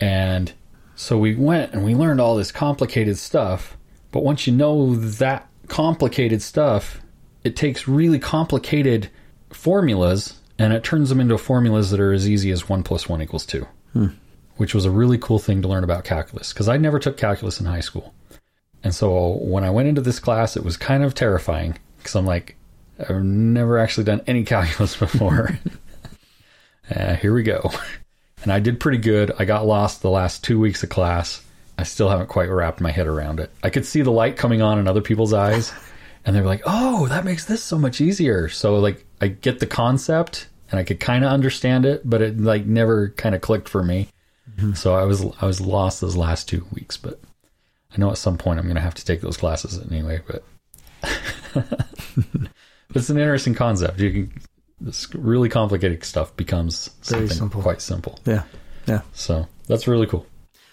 [0.00, 0.50] And
[0.94, 3.76] so we went and we learned all this complicated stuff.
[4.12, 7.02] But once you know that complicated stuff,
[7.44, 9.10] it takes really complicated
[9.50, 13.22] formulas and it turns them into formulas that are as easy as 1 plus 1
[13.22, 14.06] equals 2, hmm.
[14.56, 17.60] which was a really cool thing to learn about calculus because I never took calculus
[17.60, 18.12] in high school.
[18.82, 22.26] And so when I went into this class, it was kind of terrifying because I'm
[22.26, 22.56] like,
[22.98, 25.58] I've never actually done any calculus before.
[26.94, 27.70] uh, here we go.
[28.42, 29.32] And I did pretty good.
[29.38, 31.44] I got lost the last two weeks of class.
[31.76, 33.50] I still haven't quite wrapped my head around it.
[33.62, 35.72] I could see the light coming on in other people's eyes,
[36.28, 39.66] and they're like, "Oh, that makes this so much easier." So like, I get the
[39.66, 43.66] concept, and I could kind of understand it, but it like never kind of clicked
[43.66, 44.08] for me.
[44.56, 44.74] Mm-hmm.
[44.74, 47.18] So I was I was lost those last two weeks, but
[47.94, 50.44] I know at some point I'm going to have to take those classes anyway, but
[52.94, 53.98] it's an interesting concept.
[53.98, 54.32] You can
[54.82, 57.62] this really complicated stuff becomes Very something simple.
[57.62, 58.20] quite simple.
[58.26, 58.42] Yeah,
[58.86, 59.00] yeah.
[59.14, 60.26] So that's really cool.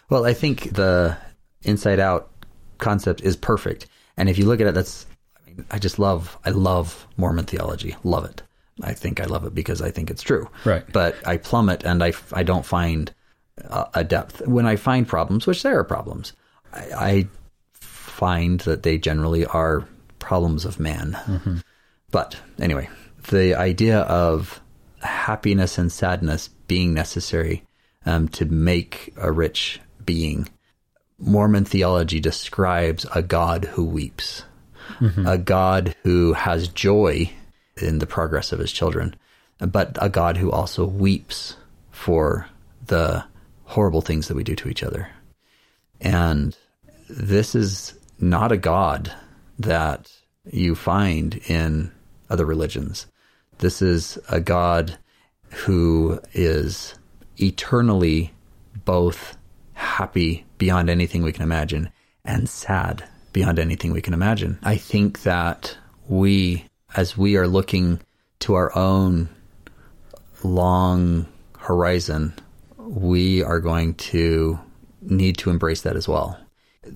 [0.10, 1.18] Well, I think the
[1.64, 2.30] inside out
[2.78, 3.88] concept is perfect,
[4.18, 5.06] and if you look at it, that's
[5.72, 7.96] I just love I love Mormon theology.
[8.04, 8.42] Love it.
[8.82, 10.50] I think I love it because I think it's true.
[10.66, 10.84] Right.
[10.92, 13.14] But I plummet and I I don't find
[13.94, 16.34] a depth when I find problems, which there are problems.
[16.74, 17.28] I, I
[17.74, 19.88] find that they generally are
[20.20, 21.62] problems of man.
[22.12, 22.90] But anyway,
[23.30, 24.62] the idea of
[25.02, 27.64] happiness and sadness being necessary
[28.06, 30.50] um, to make a rich being,
[31.18, 34.44] Mormon theology describes a God who weeps,
[35.00, 35.28] Mm-hmm.
[35.28, 37.30] a God who has joy
[37.78, 39.16] in the progress of his children,
[39.60, 41.58] but a God who also weeps
[41.92, 42.48] for
[42.86, 43.26] the
[43.66, 45.10] horrible things that we do to each other.
[46.00, 46.56] And
[47.10, 49.12] this is not a God
[49.60, 50.12] that
[50.52, 51.92] you find in
[52.30, 53.08] other religions.
[53.58, 54.98] This is a God
[55.50, 56.96] who is
[57.38, 58.34] eternally
[58.84, 59.38] both
[59.74, 61.90] happy beyond anything we can imagine
[62.24, 64.58] and sad beyond anything we can imagine.
[64.64, 65.78] I think that
[66.08, 66.66] we,
[66.96, 68.00] as we are looking
[68.40, 69.28] to our own
[70.42, 71.28] long
[71.58, 72.34] horizon,
[72.78, 74.58] we are going to
[75.02, 76.40] need to embrace that as well.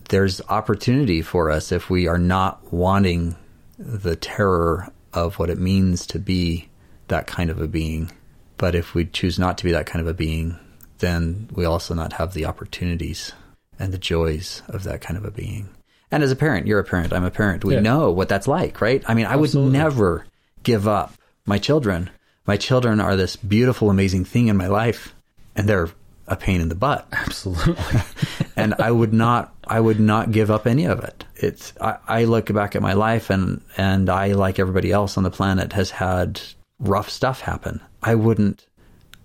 [0.08, 3.36] There's opportunity for us if we are not wanting
[3.78, 6.70] the terror of what it means to be
[7.10, 8.12] that kind of a being.
[8.56, 10.58] But if we choose not to be that kind of a being,
[11.00, 13.34] then we also not have the opportunities
[13.78, 15.68] and the joys of that kind of a being.
[16.12, 17.64] And as a parent, you're a parent, I'm a parent.
[17.64, 17.82] We Yeah.
[17.82, 19.03] know what that's like, right?
[19.07, 20.26] I mean, I would never
[20.64, 21.14] give up
[21.45, 22.10] my children.
[22.45, 25.14] My children are this beautiful, amazing thing in my life,
[25.55, 25.89] and they're
[26.28, 27.76] a pain in the butt Absolutely.
[28.55, 31.26] and I would not I would not give up any of it.
[31.36, 35.24] It's I, I look back at my life and and I like everybody else on
[35.24, 36.39] the planet has had
[36.80, 37.82] rough stuff happen.
[38.03, 38.68] I wouldn't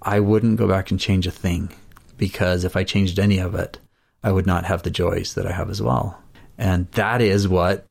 [0.00, 1.74] I wouldn't go back and change a thing
[2.16, 3.78] because if I changed any of it,
[4.22, 6.18] I would not have the joys that I have as well.
[6.58, 7.86] And that is what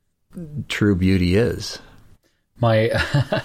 [0.68, 1.80] true beauty is.
[2.60, 2.90] my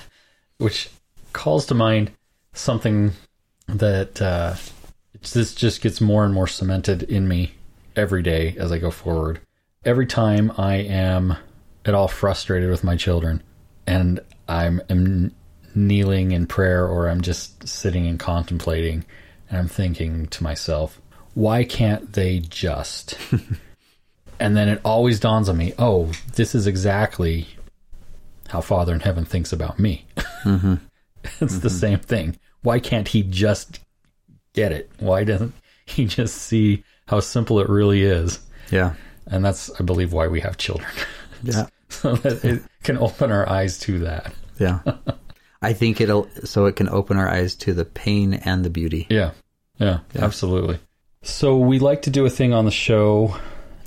[0.59, 0.91] which
[1.33, 2.11] calls to mind
[2.53, 3.13] something
[3.69, 4.55] that uh,
[5.33, 7.53] this just gets more and more cemented in me
[7.97, 9.41] every day as I go forward.
[9.85, 11.37] Every time I am
[11.85, 13.43] at all frustrated with my children
[13.87, 15.35] and I'm am
[15.75, 19.05] kneeling in prayer or I'm just sitting and contemplating
[19.49, 21.01] and I'm thinking to myself,
[21.35, 23.17] why can't they just?
[24.41, 27.49] and then it always dawns on me, oh, this is exactly
[28.49, 30.07] how Father in Heaven thinks about me.
[30.43, 30.75] Mm-hmm.
[31.25, 31.69] it's the mm-hmm.
[31.69, 32.39] same thing.
[32.63, 33.81] Why can't he just
[34.53, 34.91] get it?
[34.99, 35.55] Why doesn't
[35.87, 38.41] he just see how simple it really is?
[38.71, 38.95] Yeah.
[39.27, 40.91] And that's, I believe, why we have children.
[41.45, 41.67] Yeah.
[41.89, 44.35] so that it can open our eyes to that.
[44.59, 44.81] Yeah.
[45.63, 49.07] I think it'll so it can open our eyes to the pain and the beauty.
[49.09, 49.31] Yeah.
[49.79, 50.81] Yeah, absolutely.
[51.23, 53.37] So we like to do a thing on the show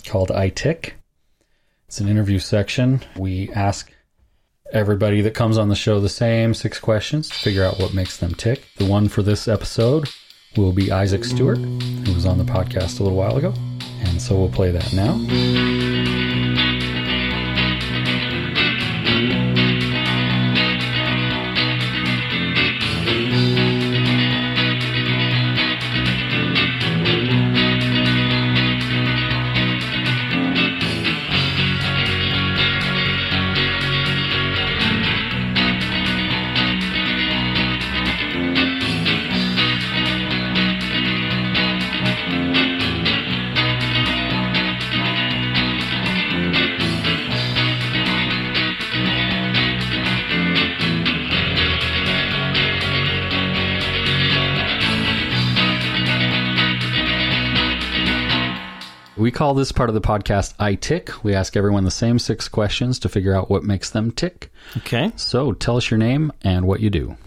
[0.01, 0.95] called I Tick.
[1.87, 3.01] It's an interview section.
[3.17, 3.91] We ask
[4.71, 8.17] everybody that comes on the show the same six questions to figure out what makes
[8.17, 8.63] them tick.
[8.77, 10.09] The one for this episode
[10.55, 13.53] will be Isaac Stewart, who was on the podcast a little while ago.
[14.05, 16.20] And so we'll play that now.
[59.51, 61.25] Call this part of the podcast I Tick.
[61.25, 64.49] We ask everyone the same six questions to figure out what makes them tick.
[64.77, 65.11] Okay.
[65.17, 67.17] So tell us your name and what you do.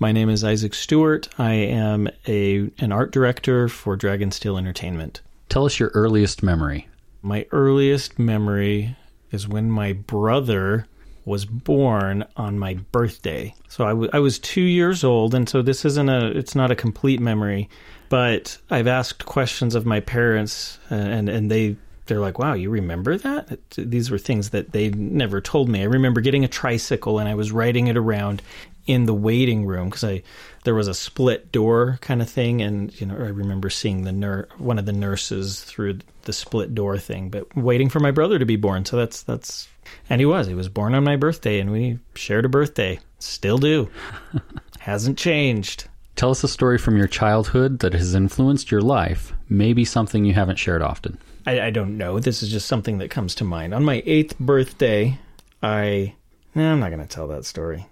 [0.00, 1.28] My name is Isaac Stewart.
[1.38, 5.20] I am a an art director for Dragonsteel Entertainment.
[5.48, 6.88] Tell us your earliest memory.
[7.22, 8.96] My earliest memory
[9.30, 10.88] is when my brother
[11.24, 13.54] was born on my birthday.
[13.68, 16.72] So I, w- I was two years old, and so this isn't a it's not
[16.72, 17.68] a complete memory,
[18.08, 22.70] but I've asked questions of my parents, uh, and and they they're like, "Wow, you
[22.70, 25.82] remember that?" These were things that they never told me.
[25.82, 28.42] I remember getting a tricycle and I was riding it around
[28.86, 30.22] in the waiting room because I
[30.64, 34.12] there was a split door kind of thing, and you know I remember seeing the
[34.12, 38.38] nur- one of the nurses through the split door thing, but waiting for my brother
[38.38, 38.84] to be born.
[38.84, 39.68] So that's that's
[40.10, 42.98] and he was he was born on my birthday, and we shared a birthday.
[43.18, 43.90] Still do.
[44.78, 45.88] Hasn't changed.
[46.18, 50.34] Tell us a story from your childhood that has influenced your life, maybe something you
[50.34, 51.16] haven't shared often.
[51.46, 52.18] I, I don't know.
[52.18, 53.72] This is just something that comes to mind.
[53.72, 55.16] On my eighth birthday,
[55.62, 56.16] I.
[56.56, 57.86] No, I'm not going to tell that story.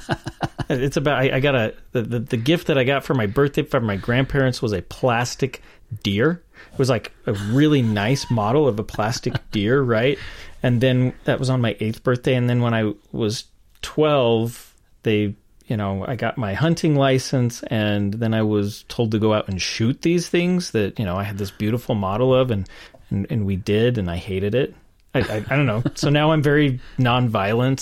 [0.70, 1.18] it's about.
[1.18, 1.74] I, I got a.
[1.90, 4.80] The, the, the gift that I got for my birthday from my grandparents was a
[4.80, 5.60] plastic
[6.02, 6.42] deer.
[6.72, 10.18] It was like a really nice model of a plastic deer, right?
[10.62, 12.34] And then that was on my eighth birthday.
[12.34, 13.44] And then when I was
[13.82, 15.34] 12, they,
[15.72, 19.48] you know, I got my hunting license and then I was told to go out
[19.48, 22.68] and shoot these things that, you know, I had this beautiful model of and,
[23.08, 24.74] and, and we did and I hated it.
[25.14, 25.82] I, I, I don't know.
[25.94, 27.80] So now I'm very nonviolent.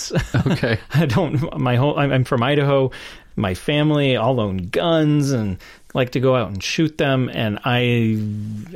[0.53, 0.77] Okay.
[0.93, 1.59] I don't.
[1.59, 1.99] My whole.
[1.99, 2.91] I'm, I'm from Idaho.
[3.35, 5.57] My family all own guns and
[5.93, 7.29] like to go out and shoot them.
[7.33, 8.17] And I,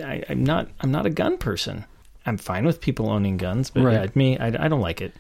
[0.04, 0.68] I I'm not.
[0.82, 1.86] I'm not a gun person.
[2.26, 3.94] I'm fine with people owning guns, but Right.
[3.94, 5.14] yeah, me, I, I don't like it.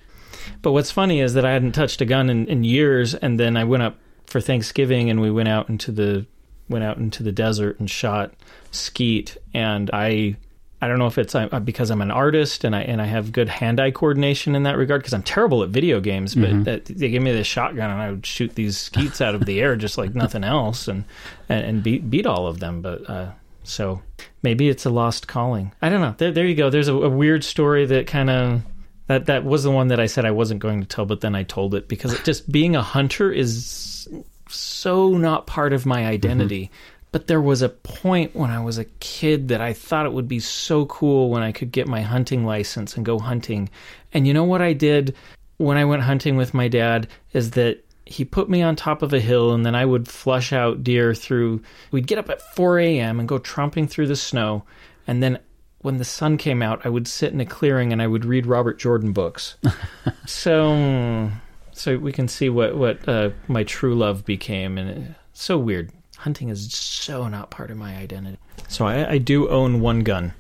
[0.62, 3.58] But what's funny is that I hadn't touched a gun in, in years, and then
[3.58, 6.26] I went up for Thanksgiving, and we went out into the
[6.68, 8.34] went out into the desert and shot
[8.72, 10.38] skeet, and I.
[10.82, 13.32] I don't know if it's uh, because I'm an artist and I and I have
[13.32, 16.36] good hand-eye coordination in that regard because I'm terrible at video games.
[16.36, 19.46] But that, they gave me this shotgun and I would shoot these skeets out of
[19.46, 21.06] the air just like nothing else and
[21.50, 22.82] and, and beat beat all of them.
[22.82, 23.32] But uh,
[23.64, 24.04] so
[24.44, 25.72] maybe it's a lost calling.
[25.82, 26.14] I don't know.
[26.18, 26.70] There there you go.
[26.70, 28.62] There's a, a weird story that kind of
[29.08, 31.36] that that was the one that I said I wasn't going to tell, but then
[31.36, 34.08] I told it because it just being a hunter is
[34.50, 36.10] so not part of my mm-hmm.
[36.10, 36.72] identity.
[37.12, 40.28] But there was a point when I was a kid that I thought it would
[40.28, 43.70] be so cool when I could get my hunting license and go hunting.
[44.12, 45.16] And you know what I did
[45.56, 49.14] when I went hunting with my dad is that he put me on top of
[49.14, 51.62] a hill and then I would flush out deer through.
[51.92, 53.20] We'd get up at 4 a.m.
[53.20, 54.66] and go tromping through the snow.
[55.08, 55.40] And then
[55.86, 58.46] when the sun came out, I would sit in a clearing and I would read
[58.46, 59.56] Robert Jordan books.
[60.26, 61.32] so,
[61.72, 64.90] so we can see what what uh, my true love became, and
[65.34, 65.92] it's so weird.
[66.18, 68.38] Hunting is so not part of my identity.
[68.68, 70.34] So I, I do own one gun,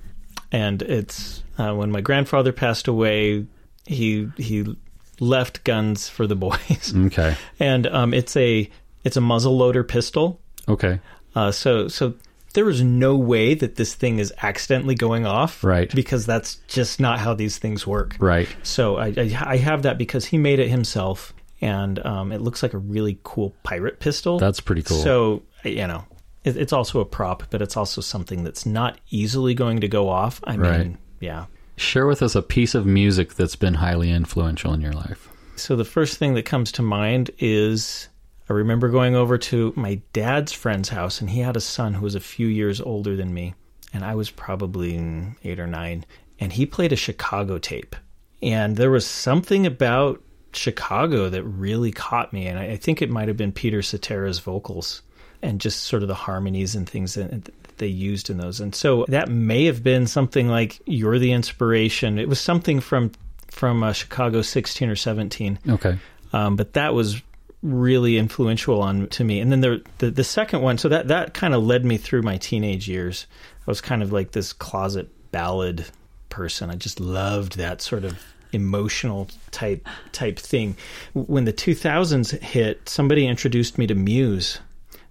[0.51, 3.45] and it's uh, when my grandfather passed away.
[3.87, 4.75] He he
[5.19, 7.35] left guns for the boys, Okay.
[7.59, 8.69] and um, it's a
[9.03, 10.39] it's a muzzle loader pistol.
[10.67, 10.99] Okay.
[11.35, 12.15] Uh, so so
[12.55, 15.93] there is no way that this thing is accidentally going off, Right.
[15.93, 18.15] Because that's just not how these things work.
[18.19, 18.47] Right.
[18.63, 22.63] So I, I, I have that because he made it himself, and um, it looks
[22.63, 24.39] like a really cool pirate pistol.
[24.39, 24.97] That's pretty cool.
[24.97, 26.03] So you know,
[26.43, 30.09] it, it's also a prop, but it's also something that's not easily going to go
[30.09, 30.41] off.
[30.43, 30.95] I mean, Right.
[31.19, 31.45] yeah.
[31.77, 35.27] Share with us a piece of music that's been highly influential in your life.
[35.57, 38.07] So the first thing that comes to mind is
[38.49, 42.03] I remember going over to my dad's friend's house, and he had a son who
[42.03, 43.55] was a few years older than me,
[43.93, 44.95] and I was probably
[45.43, 46.05] eight or nine,
[46.39, 47.95] and he played a Chicago tape,
[48.41, 50.21] and there was something about
[50.53, 54.39] Chicago that really caught me, and I, I think it might have been Peter Cetera's
[54.39, 55.01] vocals
[55.41, 58.73] and just sort of the harmonies and things that that they used in those, and
[58.73, 63.11] so that may have been something like "You're the Inspiration." It was something from
[63.49, 65.97] from uh, Chicago 16 or 17 Okay.
[66.33, 67.21] um, but that was
[67.65, 69.39] really influential on to me.
[69.39, 72.21] And then the the, the second one, so that that kind of led me through
[72.21, 73.27] my teenage years.
[73.67, 75.85] I was kind of like this closet ballad
[76.29, 76.69] person.
[76.69, 80.77] I just loved that sort of emotional type type thing.
[81.13, 84.59] When the 2000s hit, somebody introduced me to Muse.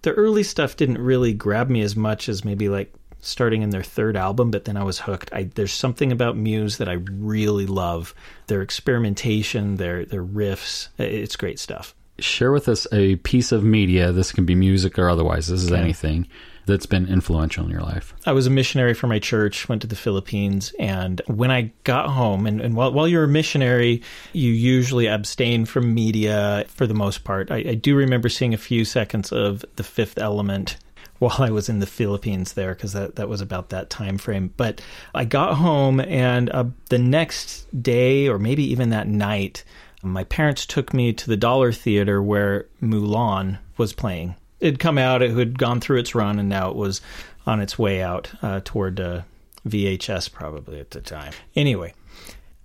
[0.02, 3.82] The early stuff didn't really grab me as much as maybe like starting in their
[3.82, 5.32] third album, but then I was hooked.
[5.32, 8.14] I, there's something about Muse that I really love.
[8.46, 10.88] Their experimentation, their their riffs.
[10.98, 11.94] It's great stuff.
[12.18, 14.12] Share with us a piece of media.
[14.12, 15.48] This can be music or otherwise.
[15.48, 16.28] This is anything
[16.66, 18.14] that's been influential in your life.
[18.24, 22.08] I was a missionary for my church, went to the Philippines, and when I got
[22.08, 24.02] home, and, and while, while you're a missionary,
[24.32, 27.50] you usually abstain from media for the most part.
[27.50, 30.76] I, I do remember seeing a few seconds of The Fifth Element
[31.18, 34.52] while I was in the Philippines there, because that, that was about that time frame.
[34.56, 34.80] But
[35.14, 39.64] I got home, and uh, the next day, or maybe even that night,
[40.04, 45.22] my parents took me to the Dollar Theater where Mulan was playing it'd come out,
[45.22, 47.02] it had gone through its run, and now it was
[47.46, 49.20] on its way out uh, toward uh,
[49.68, 51.34] VHS probably at the time.
[51.54, 51.92] Anyway,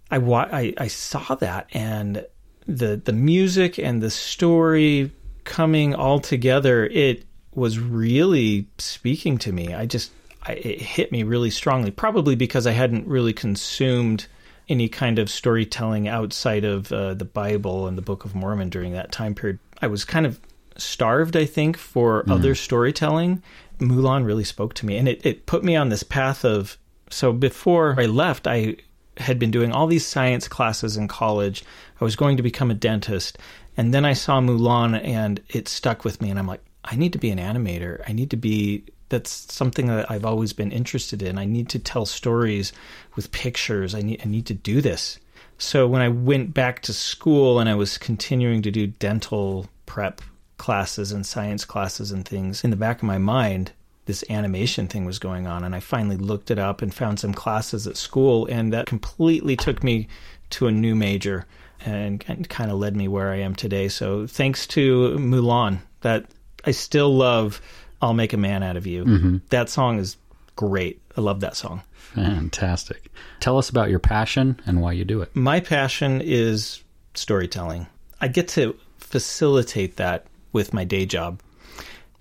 [0.10, 2.26] I, wa- I I saw that, and
[2.66, 5.12] the the music and the story
[5.44, 9.74] coming all together, it was really speaking to me.
[9.74, 10.12] I just
[10.44, 14.28] I, it hit me really strongly, probably because I hadn't really consumed
[14.70, 18.94] any kind of storytelling outside of uh, the Bible and the Book of Mormon during
[18.94, 19.60] that time period.
[19.82, 20.40] I was kind of
[20.78, 23.44] starved, I think, for other storytelling.
[23.80, 26.78] Mulan really spoke to me, and it, it put me on this path of.
[27.10, 28.76] So before I left, I
[29.18, 31.64] had been doing all these science classes in college.
[32.00, 33.38] I was going to become a dentist,
[33.76, 36.30] and then I saw Mulan, and it stuck with me.
[36.30, 38.02] And I'm like, I need to be an animator.
[38.08, 38.86] I need to be.
[39.10, 41.38] That's something that I've always been interested in.
[41.38, 42.72] I need to tell stories
[43.16, 43.96] with pictures.
[43.96, 44.22] I need.
[44.24, 45.20] I need to do this.
[45.58, 50.22] So when I went back to school and I was continuing to do dental prep
[50.58, 53.72] classes and science classes and things in the back of my mind
[54.10, 55.64] this animation thing was going on.
[55.64, 59.56] And I finally looked it up and found some classes at school, and that completely
[59.56, 60.08] took me
[60.50, 61.46] to a new major
[61.86, 63.88] and, and kind of led me where I am today.
[63.88, 66.26] So thanks to Mulan, that
[66.66, 67.62] I still love
[68.02, 69.06] I'll Make a Man Out of You.
[69.06, 69.38] Mm-hmm.
[69.50, 70.18] That song is
[70.56, 71.02] great.
[71.18, 71.82] I love that song.
[72.16, 73.12] Fantastic.
[73.40, 75.36] Tell us about your passion and why you do it.
[75.36, 76.84] My passion is
[77.14, 77.88] storytelling.
[78.22, 81.42] I get to facilitate that with my day job.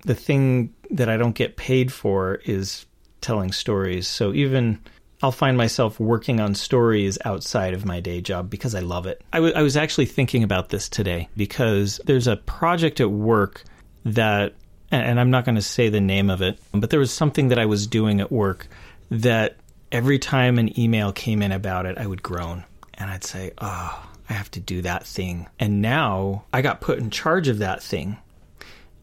[0.05, 2.87] The thing that I don't get paid for is
[3.21, 4.07] telling stories.
[4.07, 4.79] So even
[5.23, 9.23] I'll find myself working on stories outside of my day job because I love it.
[9.33, 13.65] I, w- I was actually thinking about this today because there's a project at work
[14.05, 14.55] that,
[14.91, 17.59] and I'm not going to say the name of it, but there was something that
[17.59, 18.69] I was doing at work
[19.11, 19.57] that
[19.93, 22.65] every time an email came in about it, I would groan
[22.95, 25.47] and I'd say, oh, I have to do that thing.
[25.59, 28.19] And now I got put in charge of that thing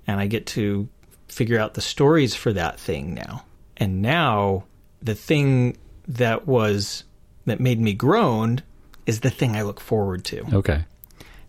[0.08, 0.88] and I get to
[1.28, 3.44] figure out the stories for that thing now.
[3.78, 4.66] And now
[5.02, 5.78] the thing
[6.08, 7.04] that was
[7.46, 8.62] that made me groan
[9.06, 10.44] is the thing I look forward to.
[10.56, 10.84] Okay.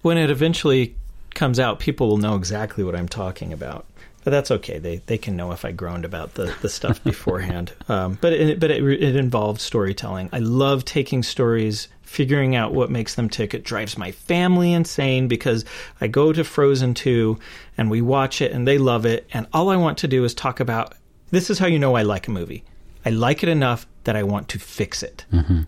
[0.02, 0.94] When it eventually
[1.34, 3.86] comes out, people will know exactly what I'm talking about.
[4.26, 4.80] But that's okay.
[4.80, 7.72] They they can know if I groaned about the, the stuff beforehand.
[7.88, 10.28] Um, but it, but it, it involved storytelling.
[10.32, 13.54] I love taking stories, figuring out what makes them tick.
[13.54, 15.64] It drives my family insane because
[16.00, 17.38] I go to Frozen 2
[17.78, 19.28] and we watch it and they love it.
[19.32, 20.94] And all I want to do is talk about
[21.30, 22.64] this is how you know I like a movie.
[23.04, 25.24] I like it enough that I want to fix it.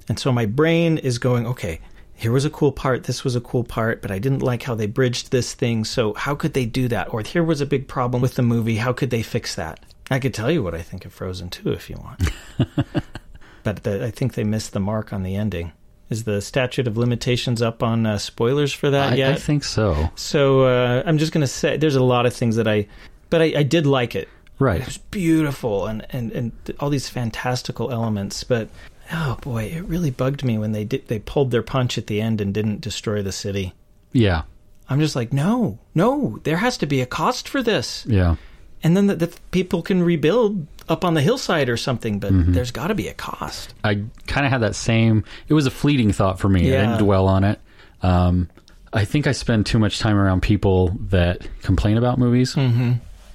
[0.09, 1.81] And so my brain is going, okay,
[2.19, 4.75] here was a cool part, this was a cool part, but I didn't like how
[4.75, 5.85] they bridged this thing.
[5.85, 7.14] So how could they do that?
[7.14, 9.79] Or here was a big problem with the movie, how could they fix that?
[10.11, 12.31] I could tell you what I think of Frozen 2 if you want.
[13.62, 15.73] but the, I think they missed the mark on the ending.
[16.11, 19.33] Is the statute of limitations up on uh, spoilers for that I, yet?
[19.33, 20.11] I think so.
[20.16, 22.89] so uh, I'm just going to say there's a lot of things that I,
[23.31, 24.29] but I, I did like it.
[24.59, 24.81] Right.
[24.81, 28.71] It was beautiful and, and, and all these fantastical elements, but
[29.13, 32.21] oh boy, it really bugged me when they did they pulled their punch at the
[32.21, 33.73] end and didn't destroy the city.
[34.13, 34.43] Yeah.
[34.89, 38.37] I'm just like, no, no, there has to be a cost for this, Yeah.
[38.83, 42.19] and then the, the people can rebuild up on the hillside or something.
[42.21, 43.75] But there's got to be a cost.
[43.85, 45.25] I kind of had that same.
[45.47, 46.71] It was a fleeting thought for me.
[46.71, 46.79] Yeah.
[46.83, 47.61] I didn't dwell on it.
[48.01, 48.49] Um,
[48.91, 52.93] I think I spend too much time around people that complain about movies Mm-hmm.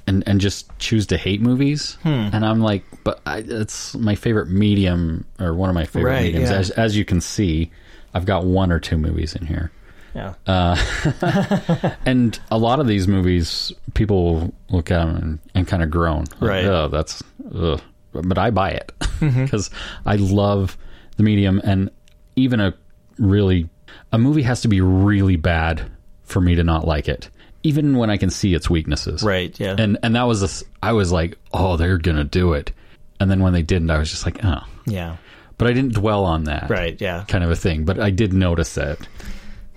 [0.08, 1.98] And and just choose to hate movies.
[2.04, 2.30] Hmm.
[2.34, 6.24] And I'm like, but I, it's my favorite medium or one of my favorite Right,
[6.34, 6.50] mediums.
[6.50, 6.58] yeah.
[6.58, 7.72] As as you can see,
[8.14, 9.72] I've got one or two movies in here.
[10.16, 10.36] Yeah,
[12.06, 16.26] And a lot of these movies, people look at them and, and kind of groan.
[16.40, 16.66] Like, Right.
[16.66, 17.24] Oh, that's,
[17.56, 17.82] ugh.
[18.12, 19.72] But I buy it because
[20.06, 20.78] I love
[21.18, 21.60] the medium.
[21.64, 21.90] And
[22.36, 22.76] even a
[23.18, 23.70] really,
[24.12, 25.90] a movie has to be really bad
[26.24, 27.30] for me to not like it,
[27.64, 29.24] even when I can see its weaknesses.
[29.24, 29.58] right.
[29.60, 32.54] Yeah, And, and that was, a s I was like, oh, they're going to do
[32.54, 32.72] it.
[33.20, 34.64] And then when they didn't, I was just like, oh.
[34.86, 35.16] yeah,
[35.58, 36.70] But I didn't dwell on that.
[36.70, 37.00] right.
[37.00, 37.24] Yeah.
[37.28, 37.86] Kind of a thing.
[37.86, 39.00] But I did notice it.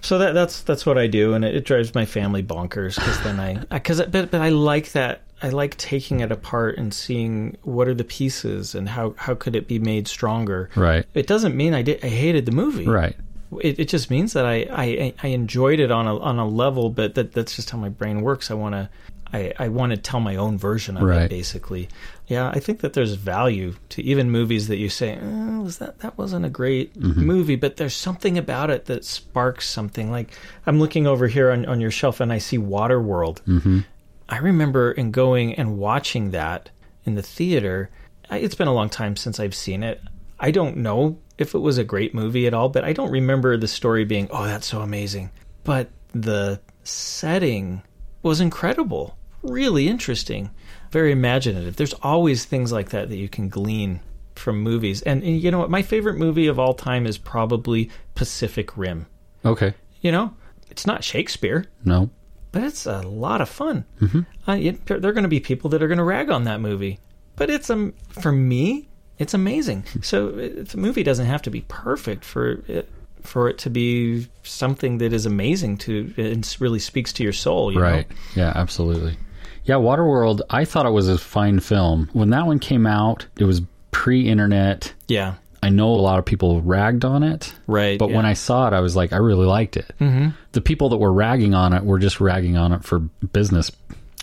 [0.03, 3.21] So that that's that's what I do, and it, it drives my family bonkers because
[3.25, 7.57] then I because but but I like that I like taking it apart and seeing
[7.63, 10.71] what are the pieces and how how could it be made stronger.
[10.77, 11.05] Right.
[11.15, 12.87] It doesn't mean I did I hated the movie.
[12.87, 13.17] Right.
[13.61, 16.91] It, it just means that I, I I enjoyed it on a on a level,
[16.91, 18.51] but that that's just how my brain works.
[18.51, 18.89] I want to.
[19.33, 21.23] I, I want to tell my own version of Right.
[21.23, 21.89] it, basically.
[22.29, 25.99] Yeah, I think that there's value to even movies that you say, oh, was that
[25.99, 30.13] that wasn't a great movie, but there's something about it that sparks something.
[30.13, 30.31] Like
[30.65, 33.43] I'm looking over here on, on your shelf and I see Waterworld.
[33.43, 33.81] Mm-hmm.
[34.29, 36.71] I remember in going and watching that
[37.05, 37.91] in the theater.
[38.31, 40.01] I, it's been a long time since I've seen it.
[40.39, 43.57] I don't know if it was a great movie at all, but I don't remember
[43.57, 45.31] the story being, oh, that's so amazing.
[45.65, 47.83] But the setting
[48.23, 50.51] was incredible, really interesting,
[50.91, 51.77] very imaginative.
[51.77, 54.01] There's always things like that that you can glean
[54.35, 55.03] from movies.
[55.03, 55.71] And, and you know what?
[55.71, 59.07] My favorite movie of all time is probably Pacific Rim.
[59.45, 59.75] Okay.
[60.01, 60.35] You know,
[60.71, 62.11] it's not Shakespeare, No.
[62.53, 63.85] but it's a lot of fun.
[64.01, 64.21] Mm-hmm.
[64.51, 66.61] Uh, it, there are going to be people that are going to rag on that
[66.61, 66.99] movie,
[67.37, 68.89] but it's um for me,
[69.19, 69.85] it's amazing.
[70.03, 72.89] So the movie doesn't have to be perfect for it
[73.23, 77.73] for it to be something that is amazing to and really speaks to your soul.
[77.73, 78.09] You Right.
[78.09, 78.17] Know?
[78.37, 79.17] Yeah, absolutely.
[79.65, 82.09] Yeah, Waterworld, I thought it was a fine film.
[82.13, 84.95] When that one came out, it was pre internet.
[85.09, 85.35] Yeah.
[85.63, 87.53] I know a lot of people ragged on it.
[87.67, 87.99] Right.
[87.99, 89.93] But when I saw it, I was like, I really liked it.
[90.01, 90.29] Mm-hmm.
[90.53, 93.73] The people that were ragging on it were just ragging on it for business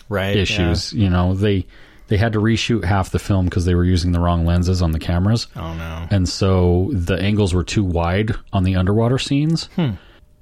[0.08, 0.94] right issues.
[0.94, 1.66] You know, they
[2.08, 4.92] they had to reshoot half the film because they were using the wrong lenses on
[4.92, 5.46] the cameras.
[5.56, 6.06] Oh no.
[6.10, 9.92] and so the angles were too wide on the underwater scenes, Hmm.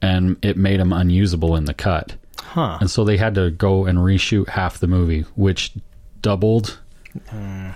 [0.00, 2.16] and it made them unusable in the cut.
[2.38, 2.78] Huh.
[2.80, 5.72] And so they had to go and reshoot half the movie, which
[6.20, 6.78] doubled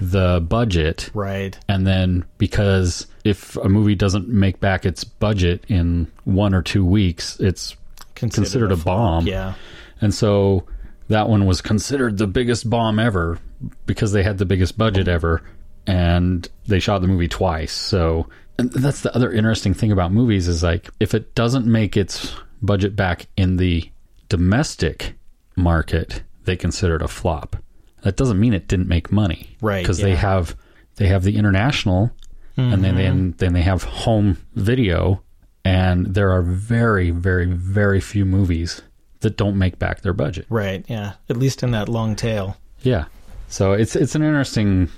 [0.01, 1.11] the budget.
[1.15, 1.59] Right.
[1.69, 6.85] And then because if a movie doesn't make back its budget in one or two
[6.85, 7.77] weeks, it's
[8.15, 8.97] considered a flop.
[8.97, 9.27] bomb.
[9.27, 9.55] Yeah.
[10.01, 10.65] And so
[11.09, 13.39] that one was considered the biggest bomb ever
[13.87, 15.43] because they had the biggest budget ever
[15.87, 17.73] and they shot the movie twice.
[17.73, 18.29] So
[18.59, 22.35] and that's the other interesting thing about movies is like if it doesn't make its
[22.63, 23.91] budget back in the
[24.29, 25.15] domestic
[25.57, 27.57] market, they consider it a flop.
[28.03, 29.57] That doesn't mean it didn't make money.
[29.61, 30.57] Right, Because they have
[30.97, 32.11] they have the international
[32.57, 33.37] and then then mm-hmm.
[33.37, 35.23] then they have home video
[35.65, 38.81] and there are very very very few movies
[39.21, 40.47] that don't make back their budget.
[40.49, 40.85] Right.
[40.89, 41.15] Yeah.
[41.29, 42.57] At least in that long tail.
[42.81, 43.07] Yeah.
[43.49, 44.91] So it's it's an interesting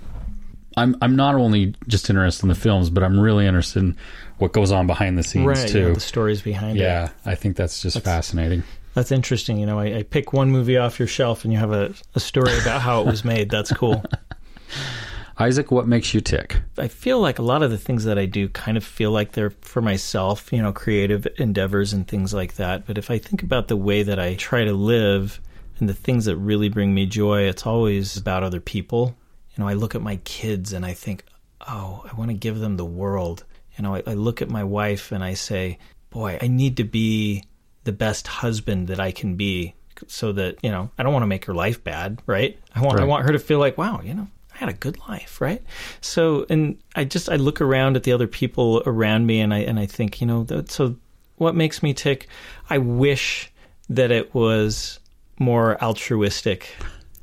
[0.77, 3.97] I'm I'm not only just interested in the films, but I'm really interested in
[4.39, 5.59] what goes on behind the scenes right.
[5.59, 5.95] yeah, too.
[5.95, 6.83] the stories behind it.
[6.83, 8.63] Yeah, I think that's just fascinating.
[8.95, 9.59] That's interesting.
[9.59, 12.21] You know, I, I pick one movie off your shelf and you have a, a
[12.21, 13.51] story about how it was made.
[13.51, 14.05] That's cool.
[15.41, 16.61] Isaac, what makes you tick?
[16.79, 19.33] I feel like a lot of the things that I do kind of feel like
[19.33, 22.87] they're for myself, you know, creative endeavors and things like that.
[22.87, 25.41] But if I think about the way that I try to live
[25.81, 29.17] and the things that really bring me joy, it's always about other people.
[29.55, 31.25] You know, I look at my kids and I think,
[31.67, 33.45] oh, I want to give them the world.
[33.77, 35.79] You know, I, I look at my wife and I say,
[36.11, 37.45] boy, I need to be
[37.85, 39.75] the best husband that I can be
[40.07, 42.59] so that, you know, I don't want to make her life bad, right?
[42.75, 44.99] I want I want her to feel like, wow, you know, I had a good
[45.09, 45.63] life, right?
[46.01, 49.59] So, and I just I look around at the other people around me, and I
[49.59, 50.97] and I think, you know, that, so
[51.37, 52.29] what makes me tick?
[52.69, 53.51] I wish
[53.89, 55.01] that it was
[55.39, 56.75] more altruistic,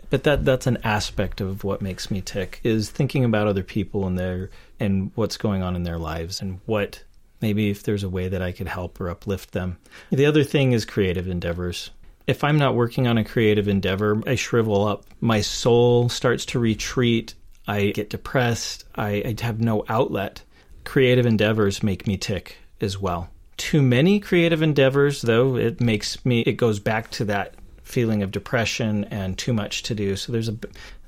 [0.10, 4.08] but that that's an aspect of what makes me tick is thinking about other people
[4.08, 7.04] and their and what's going on in their lives and what
[7.42, 9.78] maybe if there's a way that I could help or uplift them.
[10.12, 11.92] The other thing is creative endeavors.
[12.28, 15.06] If I'm not working on a creative endeavor, I shrivel up.
[15.22, 17.36] My soul starts to retreat.
[17.68, 18.86] I get depressed.
[18.96, 20.42] I, I have no outlet.
[20.86, 23.30] Creative endeavors make me tick as well.
[23.58, 27.54] Too many creative endeavors, though, it makes me, it goes back to that
[27.86, 30.16] feeling of depression and too much to do.
[30.16, 30.58] So there's a,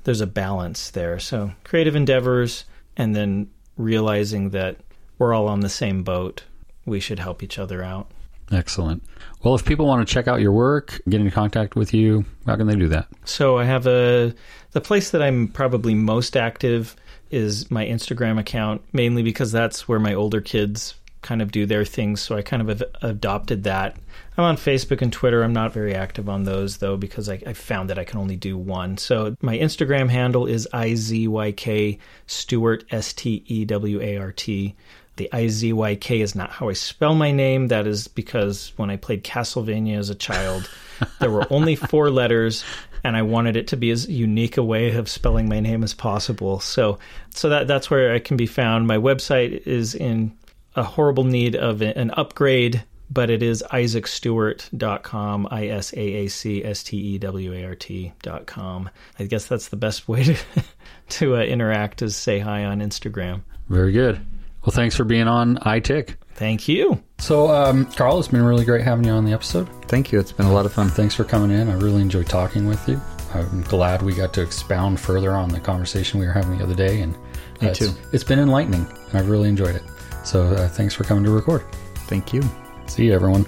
[0.04, 1.18] there's a balance there.
[1.18, 2.64] So creative endeavors
[2.96, 4.76] and then realizing that
[5.18, 6.44] we're all on the same boat.
[6.86, 8.10] We should help each other out.
[8.50, 9.02] Excellent.
[9.42, 12.56] Well, if people want to check out your work, get in contact with you, how
[12.56, 13.06] can they do that?
[13.24, 14.34] So I have a
[14.72, 16.96] the place that I'm probably most active
[17.30, 21.84] is my Instagram account, mainly because that's where my older kids kind of do their
[21.84, 22.20] things.
[22.20, 23.96] So I kind of have adopted that.
[24.36, 25.42] I'm on Facebook and Twitter.
[25.42, 28.36] I'm not very active on those though because I, I found that I can only
[28.36, 28.96] do one.
[28.96, 34.76] So my Instagram handle is IZYK Stewart S T E W A R T.
[35.16, 37.68] The IZYK is not how I spell my name.
[37.68, 40.70] That is because when I played Castlevania as a child,
[41.20, 42.64] there were only four letters
[43.04, 45.94] and I wanted it to be as unique a way of spelling my name as
[45.94, 46.60] possible.
[46.60, 46.98] So
[47.34, 48.86] so that that's where I can be found.
[48.86, 50.32] My website is in
[50.78, 56.64] a horrible need of an upgrade, but it is isaacstewart.com, I S A A C
[56.64, 58.90] S T E W A R T.com.
[59.18, 60.36] I guess that's the best way to
[61.10, 63.42] to uh, interact is say hi on Instagram.
[63.68, 64.24] Very good.
[64.62, 66.14] Well, thanks for being on iTick.
[66.34, 67.02] Thank you.
[67.18, 69.68] So, um, Carl, it's been really great having you on the episode.
[69.86, 70.20] Thank you.
[70.20, 70.88] It's been a lot of fun.
[70.88, 71.68] Thanks for coming in.
[71.68, 73.00] I really enjoyed talking with you.
[73.34, 76.74] I'm glad we got to expound further on the conversation we were having the other
[76.74, 77.12] day, and
[77.60, 77.86] Me uh, too.
[77.86, 79.82] It's, it's been enlightening, and I've really enjoyed it.
[80.28, 81.64] So, uh, thanks for coming to record.
[82.06, 82.42] Thank you.
[82.86, 83.46] See you, everyone.